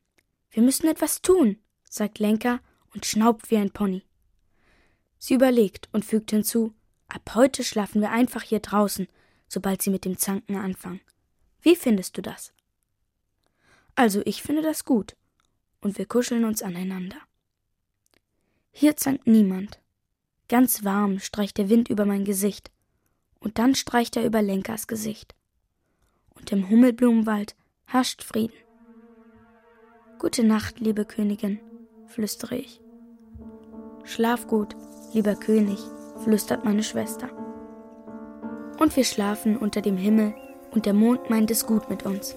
[0.52, 1.58] Wir müssen etwas tun,
[1.90, 2.62] sagt Lenka
[2.94, 4.04] und schnaubt wie ein Pony.
[5.20, 6.74] Sie überlegt und fügt hinzu,
[7.10, 9.08] ab heute schlafen wir einfach hier draußen,
[9.50, 11.02] sobald sie mit dem Zanken anfangen.
[11.62, 12.54] Wie findest du das?
[13.96, 15.18] Also, ich finde das gut.
[15.82, 17.18] Und wir kuscheln uns aneinander.
[18.72, 19.82] Hier zankt niemand.
[20.48, 22.72] Ganz warm streicht der Wind über mein Gesicht.
[23.40, 25.36] Und dann streicht er über Lenkas Gesicht
[26.38, 28.56] und im Hummelblumenwald herrscht Frieden.
[30.19, 31.60] Gute Nacht, liebe Königin,
[32.08, 32.82] flüstere ich.
[34.04, 34.76] Schlaf gut,
[35.13, 35.80] lieber König,
[36.23, 37.30] flüstert meine Schwester.
[38.80, 40.34] Und wir schlafen unter dem Himmel,
[40.71, 42.36] und der Mond meint es gut mit uns.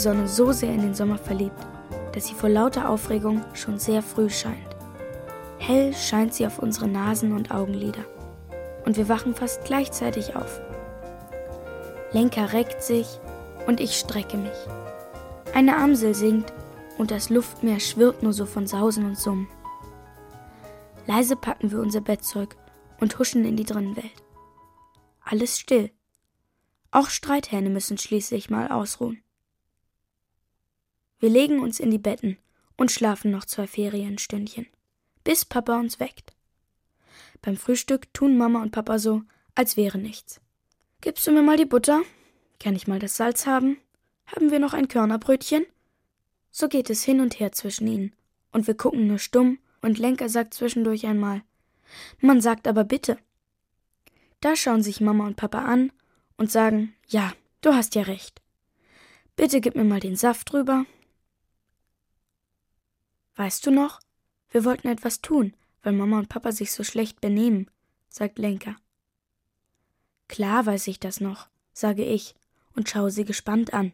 [0.00, 1.66] Sonne so sehr in den Sommer verliebt,
[2.12, 4.56] dass sie vor lauter Aufregung schon sehr früh scheint.
[5.58, 8.04] Hell scheint sie auf unsere Nasen und Augenlider.
[8.84, 10.60] Und wir wachen fast gleichzeitig auf.
[12.12, 13.20] Lenker reckt sich
[13.66, 14.56] und ich strecke mich.
[15.54, 16.52] Eine Amsel singt
[16.98, 19.48] und das Luftmeer schwirrt nur so von Sausen und Summen.
[21.06, 22.56] Leise packen wir unser Bettzeug
[23.00, 24.24] und huschen in die Drinnenwelt.
[25.22, 25.90] Alles still.
[26.90, 29.22] Auch Streithähne müssen schließlich mal ausruhen.
[31.20, 32.38] Wir legen uns in die Betten
[32.76, 34.66] und schlafen noch zwei Ferienstündchen,
[35.22, 36.32] bis Papa uns weckt.
[37.42, 39.22] Beim Frühstück tun Mama und Papa so,
[39.54, 40.40] als wäre nichts.
[41.02, 42.02] Gibst du mir mal die Butter?
[42.58, 43.76] Kann ich mal das Salz haben?
[44.26, 45.66] Haben wir noch ein Körnerbrötchen?
[46.50, 48.12] So geht es hin und her zwischen ihnen,
[48.50, 51.42] und wir gucken nur stumm, und Lenker sagt zwischendurch einmal
[52.20, 53.18] Man sagt aber bitte.
[54.40, 55.92] Da schauen sich Mama und Papa an
[56.36, 58.40] und sagen, ja, du hast ja recht.
[59.36, 60.86] Bitte gib mir mal den Saft drüber.
[63.36, 64.00] Weißt du noch?
[64.50, 67.70] Wir wollten etwas tun, weil Mama und Papa sich so schlecht benehmen,
[68.08, 68.76] sagt Lenka.
[70.28, 72.34] Klar weiß ich das noch, sage ich
[72.74, 73.92] und schaue sie gespannt an.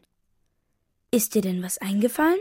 [1.11, 2.41] Ist dir denn was eingefallen?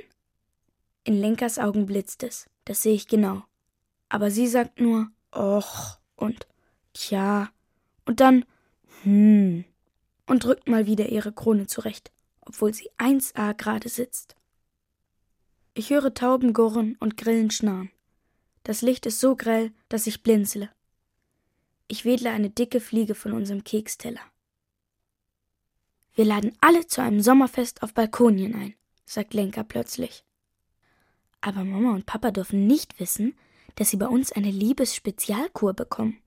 [1.03, 3.43] In Lenkas Augen blitzt es, das sehe ich genau.
[4.10, 6.47] Aber sie sagt nur Och und
[6.93, 7.49] Tja
[8.05, 8.45] und dann
[9.03, 9.65] Hm
[10.25, 14.36] und drückt mal wieder ihre Krone zurecht, obwohl sie 1a gerade sitzt.
[15.77, 17.91] Ich höre Tauben gurren und Grillen schnarren.
[18.63, 20.69] Das Licht ist so grell, dass ich blinzele.
[21.89, 24.21] Ich wedle eine dicke Fliege von unserem Keksteller.
[26.13, 28.73] Wir laden alle zu einem Sommerfest auf Balkonien ein,
[29.05, 30.23] sagt Lenka plötzlich.
[31.41, 33.38] Aber Mama und Papa dürfen nicht wissen,
[33.75, 36.21] dass sie bei uns eine Liebesspezialkur bekommen.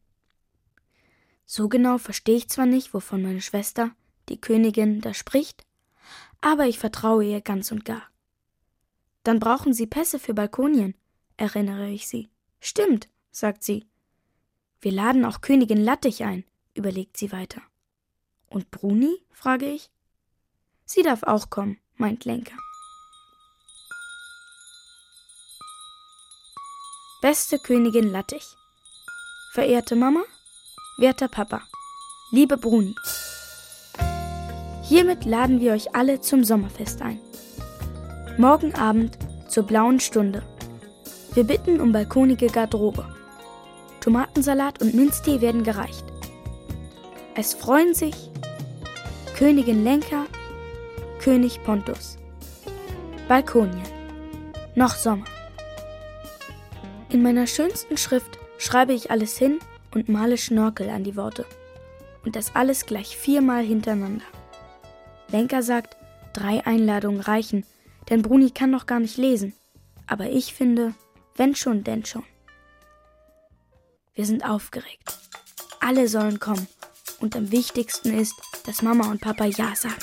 [1.47, 3.93] So genau verstehe ich zwar nicht, wovon meine Schwester,
[4.29, 5.65] die Königin, da spricht,
[6.43, 8.03] aber ich vertraue ihr ganz und gar.
[9.25, 10.95] Dann brauchen Sie Pässe für Balkonien,
[11.37, 12.29] erinnere ich sie.
[12.61, 13.87] Stimmt, sagt sie.
[14.81, 17.63] Wir laden auch Königin Lattich ein, überlegt sie weiter.
[18.49, 19.23] Und Bruni?
[19.33, 19.91] frage ich.
[20.85, 22.57] Sie darf auch kommen, meint Lenker.
[27.21, 28.45] Beste Königin Lattich.
[29.53, 30.23] Verehrte Mama,
[30.99, 31.63] werter Papa,
[32.31, 32.95] liebe Bruni.
[34.85, 37.21] Hiermit laden wir euch alle zum Sommerfest ein.
[38.41, 40.45] Morgen Abend zur blauen Stunde.
[41.35, 43.05] Wir bitten um balkonige Garderobe.
[43.99, 46.05] Tomatensalat und Minztee werden gereicht.
[47.35, 48.15] Es freuen sich
[49.37, 50.27] Königin Lenka,
[51.21, 52.17] König Pontus.
[53.27, 53.83] Balkonien.
[54.77, 55.27] Noch Sommer.
[57.09, 59.59] In meiner schönsten Schrift schreibe ich alles hin
[59.93, 61.45] und male Schnorkel an die Worte.
[62.25, 64.27] Und das alles gleich viermal hintereinander.
[65.33, 65.97] Lenka sagt,
[66.35, 67.65] drei Einladungen reichen,
[68.09, 69.55] denn Bruni kann noch gar nicht lesen.
[70.07, 70.95] Aber ich finde,
[71.37, 72.25] wenn schon, denn schon.
[74.15, 75.19] Wir sind aufgeregt.
[75.81, 76.67] Alle sollen kommen.
[77.21, 78.35] Und am wichtigsten ist,
[78.67, 79.95] dass Mama und Papa Ja sagen.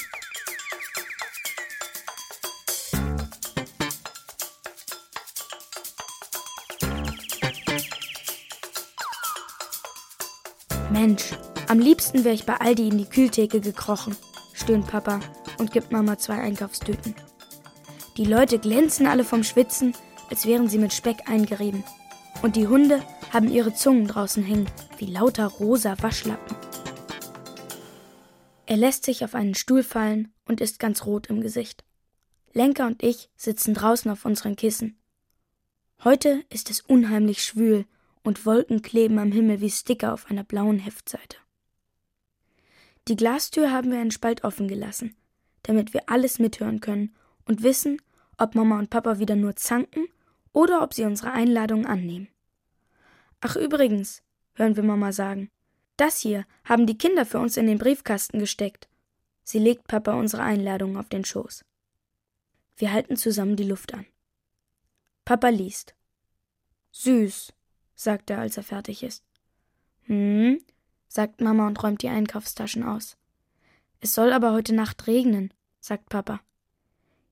[10.91, 11.31] Mensch,
[11.67, 14.15] am liebsten wäre ich bei Aldi in die Kühltheke gekrochen
[14.65, 15.19] stöhnt Papa
[15.59, 17.13] und gibt Mama zwei Einkaufstüten.
[18.17, 19.93] Die Leute glänzen alle vom Schwitzen,
[20.29, 21.83] als wären sie mit Speck eingerieben.
[22.41, 26.55] Und die Hunde haben ihre Zungen draußen hängen, wie lauter rosa Waschlappen.
[28.67, 31.83] Er lässt sich auf einen Stuhl fallen und ist ganz rot im Gesicht.
[32.53, 34.97] Lenker und ich sitzen draußen auf unseren Kissen.
[36.01, 37.85] Heute ist es unheimlich schwül
[38.23, 41.37] und Wolken kleben am Himmel wie Sticker auf einer blauen Heftseite.
[43.09, 45.17] Die Glastür haben wir einen Spalt offen gelassen,
[45.63, 47.13] damit wir alles mithören können
[47.45, 48.01] und wissen,
[48.37, 50.07] ob Mama und Papa wieder nur zanken
[50.53, 52.27] oder ob sie unsere Einladung annehmen.
[53.41, 55.51] Ach übrigens, hören wir Mama sagen,
[55.97, 58.89] das hier haben die Kinder für uns in den Briefkasten gesteckt.
[59.43, 61.63] Sie legt Papa unsere Einladung auf den Schoß.
[62.77, 64.05] Wir halten zusammen die Luft an.
[65.23, 65.95] Papa liest.
[66.91, 67.53] Süß,
[67.95, 69.23] sagt er, als er fertig ist.
[70.03, 70.59] Hm,
[71.07, 73.17] sagt Mama und räumt die Einkaufstaschen aus.
[74.01, 76.41] Es soll aber heute Nacht regnen, sagt Papa.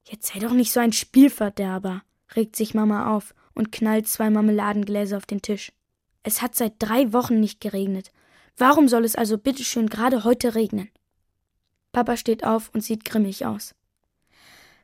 [0.03, 2.03] Jetzt sei doch nicht so ein Spielverderber,
[2.35, 5.71] regt sich Mama auf und knallt zwei Marmeladengläser auf den Tisch.
[6.23, 8.11] Es hat seit drei Wochen nicht geregnet.
[8.57, 10.89] Warum soll es also bitteschön gerade heute regnen?
[11.91, 13.75] Papa steht auf und sieht grimmig aus.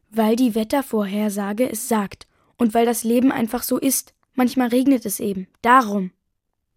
[0.09, 2.27] Weil die Wettervorhersage es sagt
[2.57, 4.13] und weil das Leben einfach so ist.
[4.33, 5.47] Manchmal regnet es eben.
[5.61, 6.11] Darum.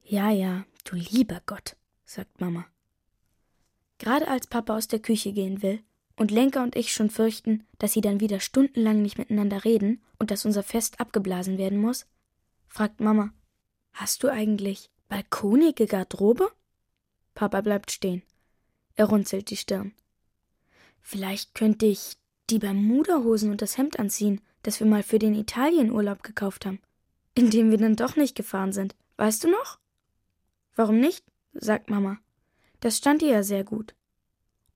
[0.03, 2.67] Ja, ja, du lieber Gott sagt Mama.
[3.99, 5.83] Gerade als Papa aus der Küche gehen will
[6.17, 10.31] und Lenker und ich schon fürchten, dass sie dann wieder stundenlang nicht miteinander reden und
[10.31, 12.07] dass unser Fest abgeblasen werden muss,
[12.69, 13.33] fragt Mama:
[13.93, 16.51] Hast du eigentlich balkonige Garderobe?
[17.35, 18.23] Papa bleibt stehen.
[18.95, 19.93] Er runzelt die Stirn.
[21.01, 22.17] Vielleicht könnte ich
[22.51, 26.81] die Bermudahosen und das Hemd anziehen, das wir mal für den Italienurlaub gekauft haben,
[27.35, 28.95] in dem wir dann doch nicht gefahren sind.
[29.17, 29.79] Weißt du noch?
[30.77, 31.25] Warum nicht?
[31.53, 32.19] sagt Mama.
[32.81, 33.95] Das stand ihr ja sehr gut.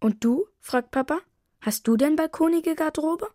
[0.00, 0.46] Und du?
[0.60, 1.20] fragt Papa.
[1.60, 3.28] Hast du denn balkonige Garderobe?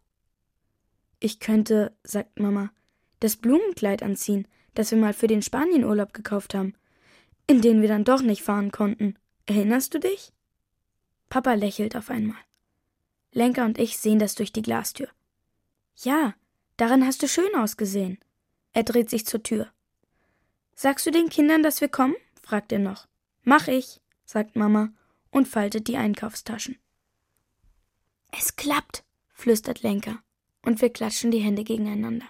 [1.20, 2.72] Ich könnte, sagt Mama,
[3.20, 6.74] das Blumenkleid anziehen, das wir mal für den Spanienurlaub gekauft haben,
[7.48, 9.18] in den wir dann doch nicht fahren konnten.
[9.46, 10.32] Erinnerst du dich?
[11.30, 12.38] Papa lächelt auf einmal.
[13.34, 15.10] Lenker und ich sehen das durch die Glastür.
[15.96, 16.36] Ja,
[16.78, 18.18] darin hast du schön ausgesehen.
[18.74, 19.68] Er dreht sich zur Tür.
[20.74, 22.16] Sagst du den Kindern, dass wir kommen?
[22.42, 23.08] fragt er noch.
[23.44, 24.92] Mach ich, sagt Mama
[25.32, 26.78] und faltet die Einkaufstaschen.
[28.32, 29.04] Es klappt,
[29.34, 30.22] flüstert Lenker,
[30.62, 32.28] und wir klatschen die Hände gegeneinander.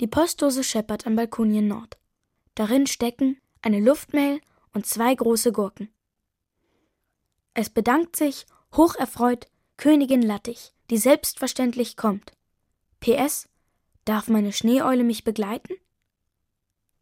[0.00, 1.96] Die Postdose scheppert am Balkonien Nord.
[2.54, 4.40] Darin stecken eine Luftmail
[4.72, 5.88] und zwei große Gurken.
[7.54, 12.32] Es bedankt sich, hocherfreut, Königin Lattich, die selbstverständlich kommt.
[13.00, 13.48] PS,
[14.04, 15.74] darf meine Schneeeule mich begleiten?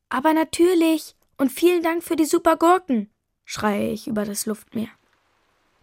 [0.09, 3.11] Aber natürlich, und vielen Dank für die super Gurken,
[3.45, 4.89] schreie ich über das Luftmeer.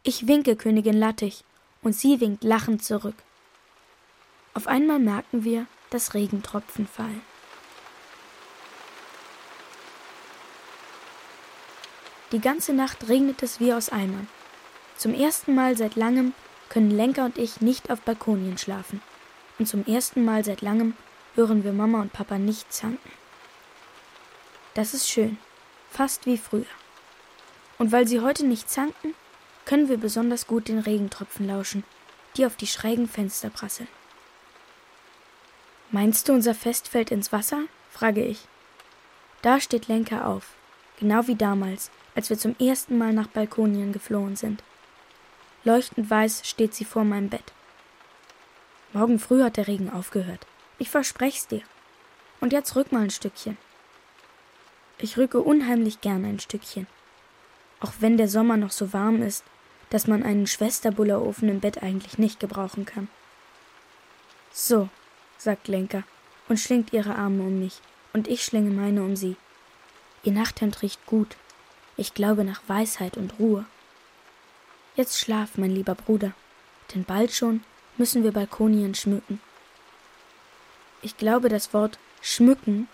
[0.03, 1.43] Ich winke Königin Lattich
[1.81, 3.15] und sie winkt lachend zurück.
[4.53, 7.21] Auf einmal merken wir, dass Regentropfen fallen.
[12.31, 14.27] Die ganze Nacht regnet es wie aus Eimern.
[14.97, 16.33] Zum ersten Mal seit langem
[16.69, 19.01] können Lenker und ich nicht auf Balkonien schlafen.
[19.57, 20.95] Und zum ersten Mal seit langem
[21.35, 23.11] hören wir Mama und Papa nicht zanken.
[24.75, 25.37] Das ist schön
[25.89, 26.65] fast wie früher.
[27.79, 29.15] Und weil sie heute nicht zanken,
[29.65, 31.83] können wir besonders gut den Regentropfen lauschen,
[32.35, 33.89] die auf die schrägen Fenster prasseln.
[35.89, 37.63] Meinst du, unser Fest fällt ins Wasser?
[37.89, 38.47] frage ich.
[39.41, 40.53] Da steht Lenka auf,
[40.99, 44.61] genau wie damals, als wir zum ersten Mal nach Balkonien geflohen sind.
[45.63, 47.53] Leuchtend weiß steht sie vor meinem Bett.
[48.91, 50.45] Morgen früh hat der Regen aufgehört.
[50.79, 51.61] Ich versprech's dir.
[52.41, 53.57] Und jetzt rück mal ein Stückchen.
[54.97, 56.87] Ich rücke unheimlich gern ein Stückchen.
[57.79, 59.43] Auch wenn der Sommer noch so warm ist,
[59.89, 63.07] dass man einen Schwesterbullerofen im Bett eigentlich nicht gebrauchen kann.
[64.51, 64.89] So,
[65.37, 66.03] sagt Lenka
[66.47, 67.79] und schlingt ihre Arme um mich,
[68.13, 69.35] und ich schlinge meine um sie.
[70.23, 71.37] Ihr Nachthemd riecht gut.
[71.95, 73.65] Ich glaube nach Weisheit und Ruhe.
[74.95, 76.33] Jetzt schlaf, mein lieber Bruder,
[76.93, 77.63] denn bald schon
[77.97, 79.39] müssen wir Balkonien schmücken.
[81.01, 82.89] Ich glaube, das Wort schmücken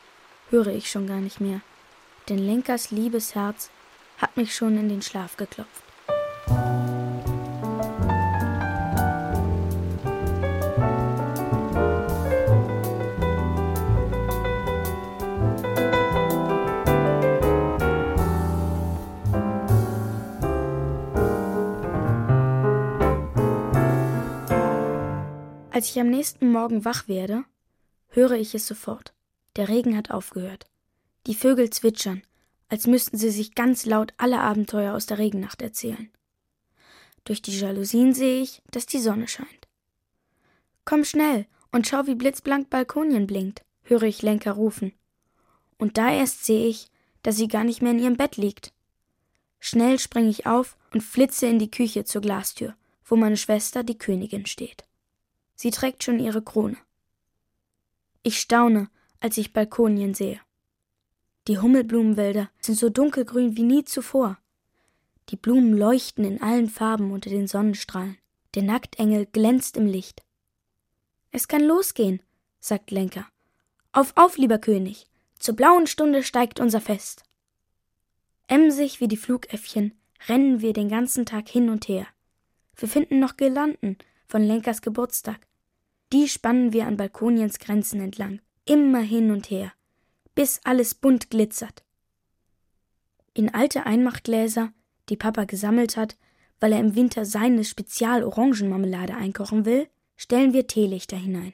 [0.49, 1.61] höre ich schon gar nicht mehr,
[2.29, 3.69] denn Lenkers liebes Herz
[4.17, 5.85] hat mich schon in den Schlaf geklopft.
[25.75, 27.43] Als ich am nächsten Morgen wach werde,
[28.07, 29.13] höre ich es sofort.
[29.57, 30.67] Der Regen hat aufgehört.
[31.27, 32.21] Die Vögel zwitschern,
[32.69, 36.09] als müssten sie sich ganz laut alle Abenteuer aus der Regennacht erzählen.
[37.23, 39.67] Durch die Jalousien sehe ich, dass die Sonne scheint.
[40.85, 44.93] Komm schnell und schau, wie blitzblank Balkonien blinkt, höre ich Lenker rufen.
[45.77, 46.87] Und da erst sehe ich,
[47.23, 48.71] dass sie gar nicht mehr in ihrem Bett liegt.
[49.59, 53.97] Schnell springe ich auf und flitze in die Küche zur Glastür, wo meine Schwester, die
[53.97, 54.85] Königin, steht.
[55.55, 56.77] Sie trägt schon ihre Krone.
[58.21, 58.89] Ich staune,
[59.19, 60.39] als ich Balkonien sehe.
[61.47, 64.37] Die Hummelblumenwälder sind so dunkelgrün wie nie zuvor.
[65.29, 68.17] Die Blumen leuchten in allen Farben unter den Sonnenstrahlen.
[68.55, 70.23] Der Nacktengel glänzt im Licht.
[71.31, 72.21] Es kann losgehen,
[72.59, 73.27] sagt Lenker.
[73.91, 75.07] Auf, auf, lieber König.
[75.37, 77.23] Zur blauen Stunde steigt unser Fest.
[78.47, 79.93] Emsig wie die Flugäffchen
[80.27, 82.07] rennen wir den ganzen Tag hin und her.
[82.75, 85.47] Wir finden noch Girlanden, von Lenkers Geburtstag.
[86.11, 89.71] Die spannen wir an Balkoniens Grenzen entlang, immer hin und her,
[90.35, 91.83] bis alles bunt glitzert.
[93.33, 94.71] In alte Einmachgläser,
[95.09, 96.17] die Papa gesammelt hat,
[96.59, 101.53] weil er im Winter seine Spezial-Orangenmarmelade einkochen will, stellen wir Teelichter hinein.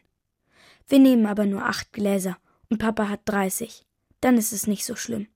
[0.88, 2.38] Wir nehmen aber nur acht Gläser
[2.70, 3.86] und Papa hat dreißig.
[4.20, 5.28] Dann ist es nicht so schlimm.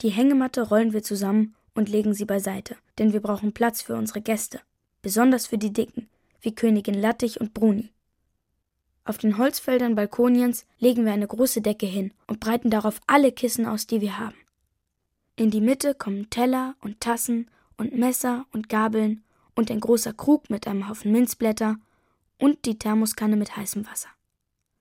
[0.00, 4.20] Die Hängematte rollen wir zusammen und legen sie beiseite, denn wir brauchen Platz für unsere
[4.20, 4.60] Gäste
[5.02, 6.08] besonders für die Dicken,
[6.40, 7.90] wie Königin Lattich und Bruni.
[9.08, 13.64] Auf den Holzfeldern Balkoniens legen wir eine große Decke hin und breiten darauf alle Kissen
[13.64, 14.36] aus, die wir haben.
[15.34, 20.50] In die Mitte kommen Teller und Tassen und Messer und Gabeln und ein großer Krug
[20.50, 21.78] mit einem Haufen Minzblätter
[22.38, 24.10] und die Thermoskanne mit heißem Wasser.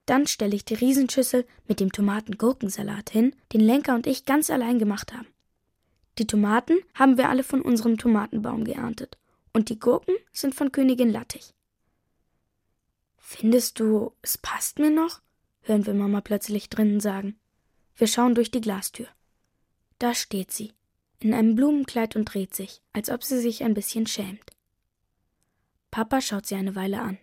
[0.07, 4.77] Dann stelle ich die Riesenschüssel mit dem Tomaten-Gurkensalat hin, den Lenker und ich ganz allein
[4.77, 5.27] gemacht haben.
[6.17, 9.17] Die Tomaten haben wir alle von unserem Tomatenbaum geerntet
[9.53, 11.53] und die Gurken sind von Königin Lattich.
[13.29, 15.19] Findest du, es passt mir noch?
[15.63, 17.37] hören wir Mama plötzlich drinnen sagen.
[17.97, 19.07] Wir schauen durch die Glastür.
[19.99, 20.71] Da steht sie,
[21.19, 24.51] in einem Blumenkleid und dreht sich, als ob sie sich ein bisschen schämt.
[25.91, 27.17] Papa schaut sie eine Weile an.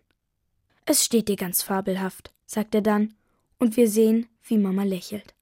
[0.85, 3.15] Es steht dir ganz fabelhaft, sagt er dann,
[3.59, 5.35] und wir sehen, wie Mama lächelt.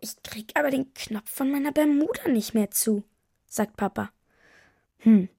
[0.00, 3.04] Ich krieg aber den Knopf von meiner Bermuda nicht mehr zu,
[3.46, 4.12] sagt Papa.
[4.98, 5.30] Hm,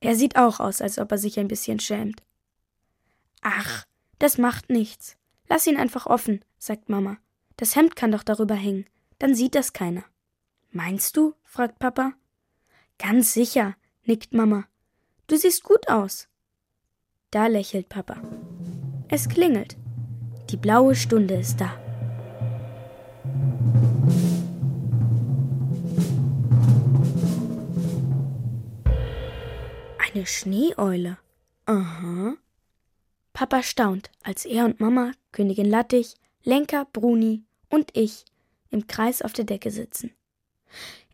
[0.00, 2.23] er sieht auch aus, als ob er sich ein bisschen schämt.
[3.44, 3.84] Ach,
[4.18, 5.16] das macht nichts.
[5.48, 7.18] Lass ihn einfach offen, sagt Mama.
[7.56, 8.86] Das Hemd kann doch darüber hängen.
[9.18, 10.02] Dann sieht das keiner.
[10.72, 11.34] Meinst du?
[11.44, 12.14] fragt Papa.
[12.98, 14.64] Ganz sicher, nickt Mama.
[15.26, 16.28] Du siehst gut aus.
[17.30, 18.16] Da lächelt Papa.
[19.08, 19.76] Es klingelt.
[20.50, 21.78] Die blaue Stunde ist da.
[29.98, 31.18] Eine Schneeeule.
[31.66, 32.36] Aha.
[33.34, 36.14] Papa staunt, als er und Mama, Königin Lattich,
[36.44, 38.24] Lenker, Bruni und ich
[38.70, 40.14] im Kreis auf der Decke sitzen.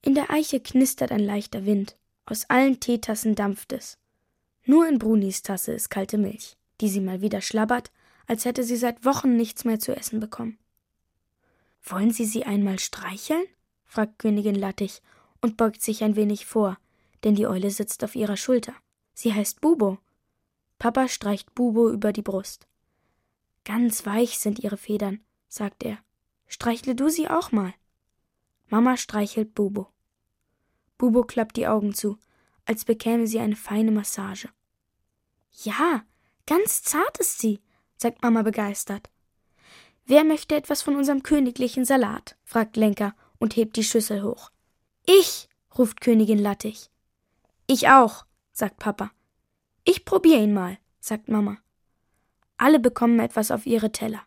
[0.02, 1.96] In der Eiche knistert ein leichter Wind.
[2.26, 3.98] Aus allen Teetassen dampft es.
[4.64, 7.90] Nur in Brunis Tasse ist kalte Milch, die sie mal wieder schlabbert,
[8.26, 10.58] als hätte sie seit Wochen nichts mehr zu essen bekommen.
[11.82, 13.46] Wollen Sie sie einmal streicheln?
[13.84, 15.00] fragt Königin Lattich
[15.40, 16.78] und beugt sich ein wenig vor,
[17.24, 18.74] denn die Eule sitzt auf ihrer Schulter.
[19.14, 19.98] Sie heißt Bubo.
[20.80, 22.66] Papa streicht Bubo über die Brust.
[23.66, 25.98] Ganz weich sind ihre Federn, sagt er.
[26.46, 27.74] Streichle du sie auch mal.
[28.68, 29.92] Mama streichelt Bubo.
[30.96, 32.16] Bubo klappt die Augen zu,
[32.64, 34.48] als bekäme sie eine feine Massage.
[35.52, 36.02] Ja,
[36.46, 37.60] ganz zart ist sie,
[37.98, 39.10] sagt Mama begeistert.
[40.06, 42.38] Wer möchte etwas von unserem königlichen Salat?
[42.42, 44.50] fragt Lenker und hebt die Schüssel hoch.
[45.04, 46.90] Ich, ruft Königin Lattich.
[47.66, 49.10] Ich auch, sagt Papa.
[49.90, 51.58] Ich probier ihn mal, sagt Mama.
[52.56, 54.22] Alle bekommen etwas auf ihre Teller.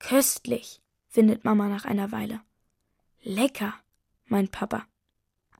[0.00, 2.40] Köstlich, findet Mama nach einer Weile.
[3.22, 3.72] Lecker,
[4.24, 4.84] meint Papa.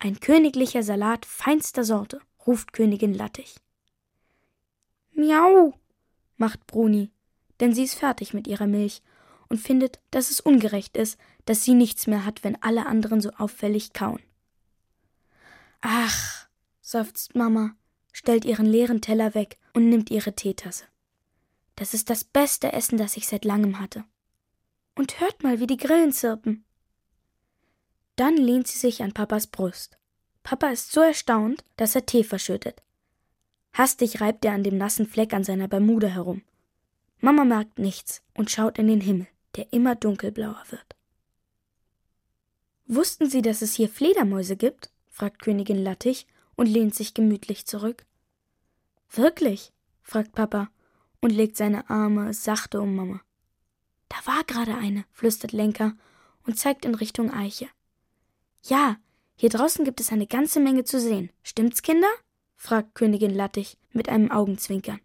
[0.00, 3.60] Ein königlicher Salat feinster Sorte, ruft Königin Lattich.
[5.12, 5.78] Miau,
[6.36, 7.12] macht Bruni,
[7.60, 9.00] denn sie ist fertig mit ihrer Milch
[9.48, 13.30] und findet, dass es ungerecht ist, dass sie nichts mehr hat, wenn alle anderen so
[13.30, 14.20] auffällig kauen.
[15.82, 16.48] Ach,
[16.80, 17.76] seufzt Mama,
[18.18, 20.86] stellt ihren leeren Teller weg und nimmt ihre Teetasse.
[21.76, 24.04] Das ist das beste Essen, das ich seit langem hatte.
[24.96, 26.64] Und hört mal, wie die Grillen zirpen.
[28.16, 29.98] Dann lehnt sie sich an Papas Brust.
[30.42, 32.82] Papa ist so erstaunt, dass er Tee verschüttet.
[33.72, 36.42] Hastig reibt er an dem nassen Fleck an seiner Bermude herum.
[37.20, 40.96] Mama merkt nichts und schaut in den Himmel, der immer dunkelblauer wird.
[42.86, 44.90] Wussten Sie, dass es hier Fledermäuse gibt?
[45.08, 46.26] fragt Königin Lattich
[46.58, 48.04] und lehnt sich gemütlich zurück.
[49.12, 49.72] Wirklich?
[50.02, 50.68] fragt Papa
[51.20, 53.22] und legt seine Arme sachte um Mama.
[54.08, 55.96] Da war gerade eine, flüstert Lenker
[56.46, 57.68] und zeigt in Richtung Eiche.
[58.64, 58.96] Ja,
[59.36, 61.30] hier draußen gibt es eine ganze Menge zu sehen.
[61.42, 62.10] Stimmt's, Kinder?
[62.56, 65.00] fragt Königin Lattich mit einem Augenzwinkern.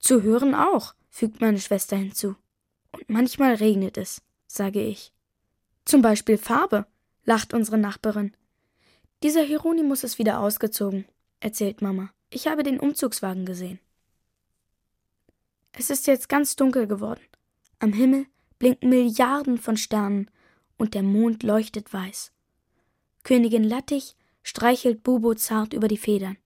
[0.00, 2.34] Zu hören auch, fügt meine Schwester hinzu.
[2.90, 5.12] Und manchmal regnet es, sage ich.
[5.84, 6.86] Zum Beispiel Farbe,
[7.24, 8.34] lacht unsere Nachbarin.
[9.22, 11.04] Dieser Hieronymus ist wieder ausgezogen,
[11.40, 12.10] erzählt Mama.
[12.30, 13.78] Ich habe den Umzugswagen gesehen.
[15.72, 17.20] Es ist jetzt ganz dunkel geworden.
[17.80, 18.26] Am Himmel
[18.58, 20.30] blinken Milliarden von Sternen
[20.78, 22.32] und der Mond leuchtet weiß.
[23.22, 26.38] Königin Lattich streichelt Bubo zart über die Federn.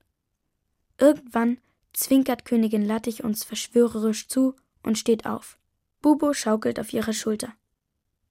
[0.99, 1.59] Irgendwann
[1.93, 4.53] zwinkert Königin Lattich uns verschwörerisch zu
[4.83, 5.57] und steht auf.
[6.01, 7.53] Bubo schaukelt auf ihrer Schulter.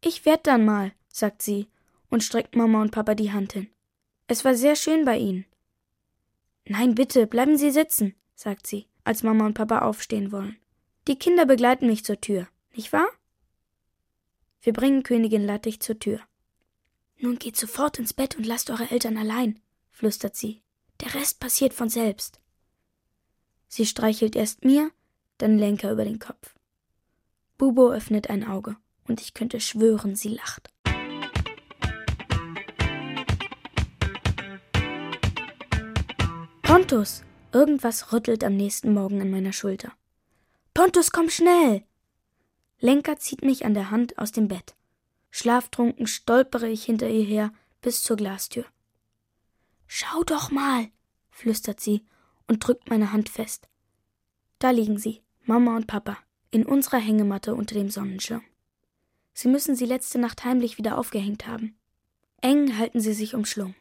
[0.02, 1.66] Ich werd dann mal, sagt sie
[2.10, 3.68] und streckt Mama und Papa die Hand hin.
[4.26, 5.44] Es war sehr schön bei Ihnen.
[6.66, 10.56] Nein, bitte, bleiben Sie sitzen, sagt sie, als Mama und Papa aufstehen wollen.
[11.06, 13.08] Die Kinder begleiten mich zur Tür, nicht wahr?
[14.62, 16.20] Wir bringen Königin Lattich zur Tür.
[17.18, 19.60] Nun geht sofort ins Bett und lasst eure Eltern allein,
[19.90, 20.62] flüstert sie.
[21.00, 22.40] Der Rest passiert von selbst.
[23.68, 24.90] Sie streichelt erst mir,
[25.36, 26.54] dann Lenker über den Kopf.
[27.58, 30.73] Bubo öffnet ein Auge, und ich könnte schwören, sie lacht.
[36.94, 37.24] Pontus!
[37.50, 39.92] Irgendwas rüttelt am nächsten Morgen an meiner Schulter.
[40.74, 41.82] Pontus, komm schnell!
[42.78, 44.76] Lenker zieht mich an der Hand aus dem Bett.
[45.32, 48.64] Schlaftrunken stolpere ich hinter ihr her bis zur Glastür.
[49.88, 50.86] Schau doch mal,
[51.30, 52.04] flüstert sie
[52.46, 53.68] und drückt meine Hand fest.
[54.60, 56.18] Da liegen sie, Mama und Papa,
[56.52, 58.42] in unserer Hängematte unter dem Sonnenschirm.
[59.32, 61.76] Sie müssen sie letzte Nacht heimlich wieder aufgehängt haben.
[62.40, 63.74] Eng halten sie sich umschlungen.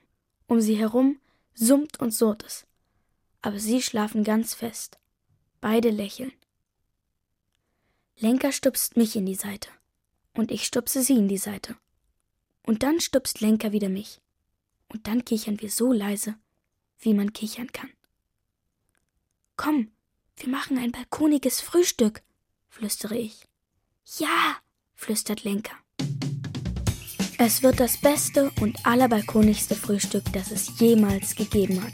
[0.48, 1.20] Um sie herum
[1.54, 2.66] summt und surrt es.
[3.44, 4.98] Aber sie schlafen ganz fest.
[5.62, 6.32] Beide lächeln.
[8.18, 9.70] Lenker stupst mich in die Seite
[10.34, 11.76] und ich stupse sie in die Seite.
[12.66, 14.22] Und dann stupst Lenker wieder mich.
[14.88, 16.36] Und dann kichern wir so leise,
[17.00, 17.90] wie man kichern kann.
[19.58, 19.92] Komm,
[20.38, 22.24] wir machen ein balkoniges Frühstück,
[22.70, 23.48] flüstere ich.
[24.18, 24.58] Ja,
[24.96, 25.76] flüstert Lenker.
[27.38, 31.94] Es wird das beste und allerbalkonigste Frühstück, das es jemals gegeben hat.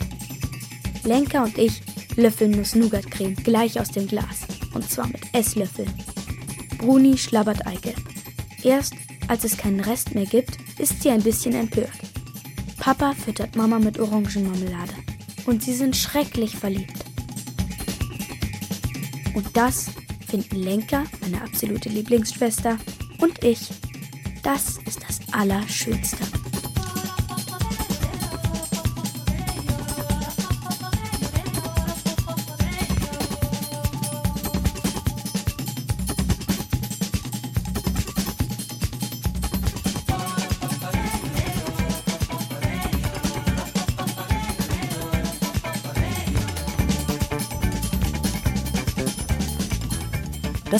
[1.09, 1.81] Lenker und ich
[2.15, 4.45] löffeln Nuss-Nougat-Creme gleich aus dem Glas.
[4.75, 5.91] Und zwar mit Esslöffeln.
[6.77, 7.99] Bruni schlabbert Eigelb.
[8.61, 8.93] Erst
[9.27, 11.89] als es keinen Rest mehr gibt, ist sie ein bisschen empört.
[12.79, 14.93] Papa füttert Mama mit Orangenmarmelade.
[15.47, 17.03] Und sie sind schrecklich verliebt.
[19.33, 19.87] Und das
[20.27, 22.77] finden Lenker, meine absolute Lieblingsschwester,
[23.19, 23.69] und ich.
[24.43, 26.17] Das ist das Allerschönste.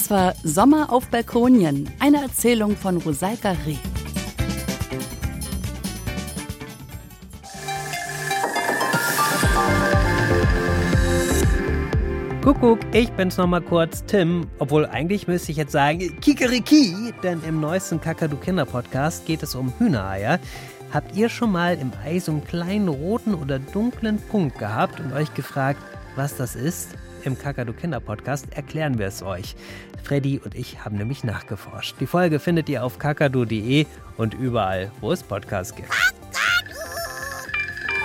[0.09, 3.75] War Sommer auf Balkonien, eine Erzählung von Rosalka Reh.
[12.41, 14.47] Kuckuck, ich bin's nochmal kurz, Tim.
[14.57, 19.53] Obwohl eigentlich müsste ich jetzt sagen Kikeriki, denn im neuesten Kakadu Kinder Podcast geht es
[19.53, 20.39] um Hühnereier.
[20.91, 25.13] Habt ihr schon mal im Ei so einen kleinen roten oder dunklen Punkt gehabt und
[25.13, 25.83] euch gefragt,
[26.15, 26.95] was das ist?
[27.29, 29.55] Im Kakadu Kinder Podcast erklären wir es euch.
[30.03, 31.97] Freddy und ich haben nämlich nachgeforscht.
[31.99, 33.85] Die Folge findet ihr auf kakadu.de
[34.17, 35.89] und überall, wo es Podcasts gibt.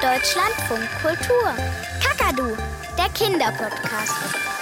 [0.02, 1.54] Deutschlandfunk Kultur.
[2.02, 2.54] Kakadu,
[2.98, 4.53] der Kinderpodcast.